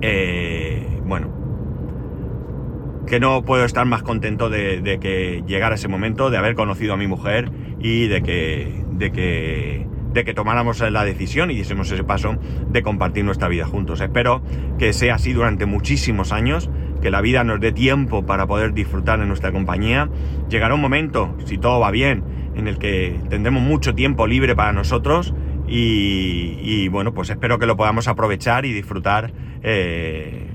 eh, 0.00 1.00
bueno, 1.04 1.32
que 3.06 3.20
no 3.20 3.44
puedo 3.44 3.64
estar 3.64 3.86
más 3.86 4.02
contento 4.02 4.50
de, 4.50 4.98
que 5.00 5.42
llegara 5.46 5.76
ese 5.76 5.88
momento, 5.88 6.30
de 6.30 6.38
haber 6.38 6.54
conocido 6.54 6.94
a 6.94 6.96
mi 6.96 7.06
mujer 7.06 7.50
y 7.78 8.08
de 8.08 8.22
que, 8.22 8.84
de 8.92 9.12
que, 9.12 9.86
de 10.12 10.24
que 10.24 10.34
tomáramos 10.34 10.80
la 10.80 11.04
decisión 11.04 11.50
y 11.50 11.54
diésemos 11.54 11.90
ese 11.90 12.04
paso 12.04 12.36
de 12.68 12.82
compartir 12.82 13.24
nuestra 13.24 13.48
vida 13.48 13.66
juntos. 13.66 14.00
Espero 14.00 14.42
que 14.78 14.92
sea 14.92 15.16
así 15.16 15.32
durante 15.32 15.66
muchísimos 15.66 16.32
años 16.32 16.70
que 17.02 17.10
la 17.10 17.20
vida 17.20 17.44
nos 17.44 17.60
dé 17.60 17.72
tiempo 17.72 18.24
para 18.24 18.46
poder 18.46 18.72
disfrutar 18.72 19.20
de 19.20 19.26
nuestra 19.26 19.52
compañía. 19.52 20.08
Llegará 20.48 20.74
un 20.74 20.80
momento, 20.80 21.36
si 21.44 21.58
todo 21.58 21.80
va 21.80 21.90
bien, 21.90 22.24
en 22.54 22.68
el 22.68 22.78
que 22.78 23.20
tendremos 23.28 23.62
mucho 23.62 23.94
tiempo 23.94 24.26
libre 24.26 24.56
para 24.56 24.72
nosotros 24.72 25.34
y, 25.68 26.88
bueno, 26.88 27.14
pues 27.14 27.30
espero 27.30 27.58
que 27.58 27.66
lo 27.66 27.76
podamos 27.76 28.08
aprovechar 28.08 28.66
y 28.66 28.72
disfrutar 28.72 29.32
eh, 29.62 30.48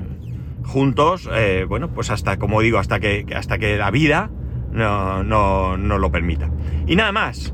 juntos, 0.64 1.30
eh, 1.32 1.66
bueno, 1.68 1.94
pues 1.94 2.12
hasta, 2.12 2.38
como 2.38 2.62
digo, 2.62 2.78
hasta 2.78 3.00
que, 3.00 3.26
hasta 3.36 3.58
que 3.58 3.78
la 3.78 3.90
vida 3.90 4.30
no, 4.72 5.24
no, 5.24 5.78
no 5.78 5.98
lo 5.98 6.12
permita. 6.12 6.50
Y 6.86 6.96
nada 6.96 7.12
más. 7.12 7.54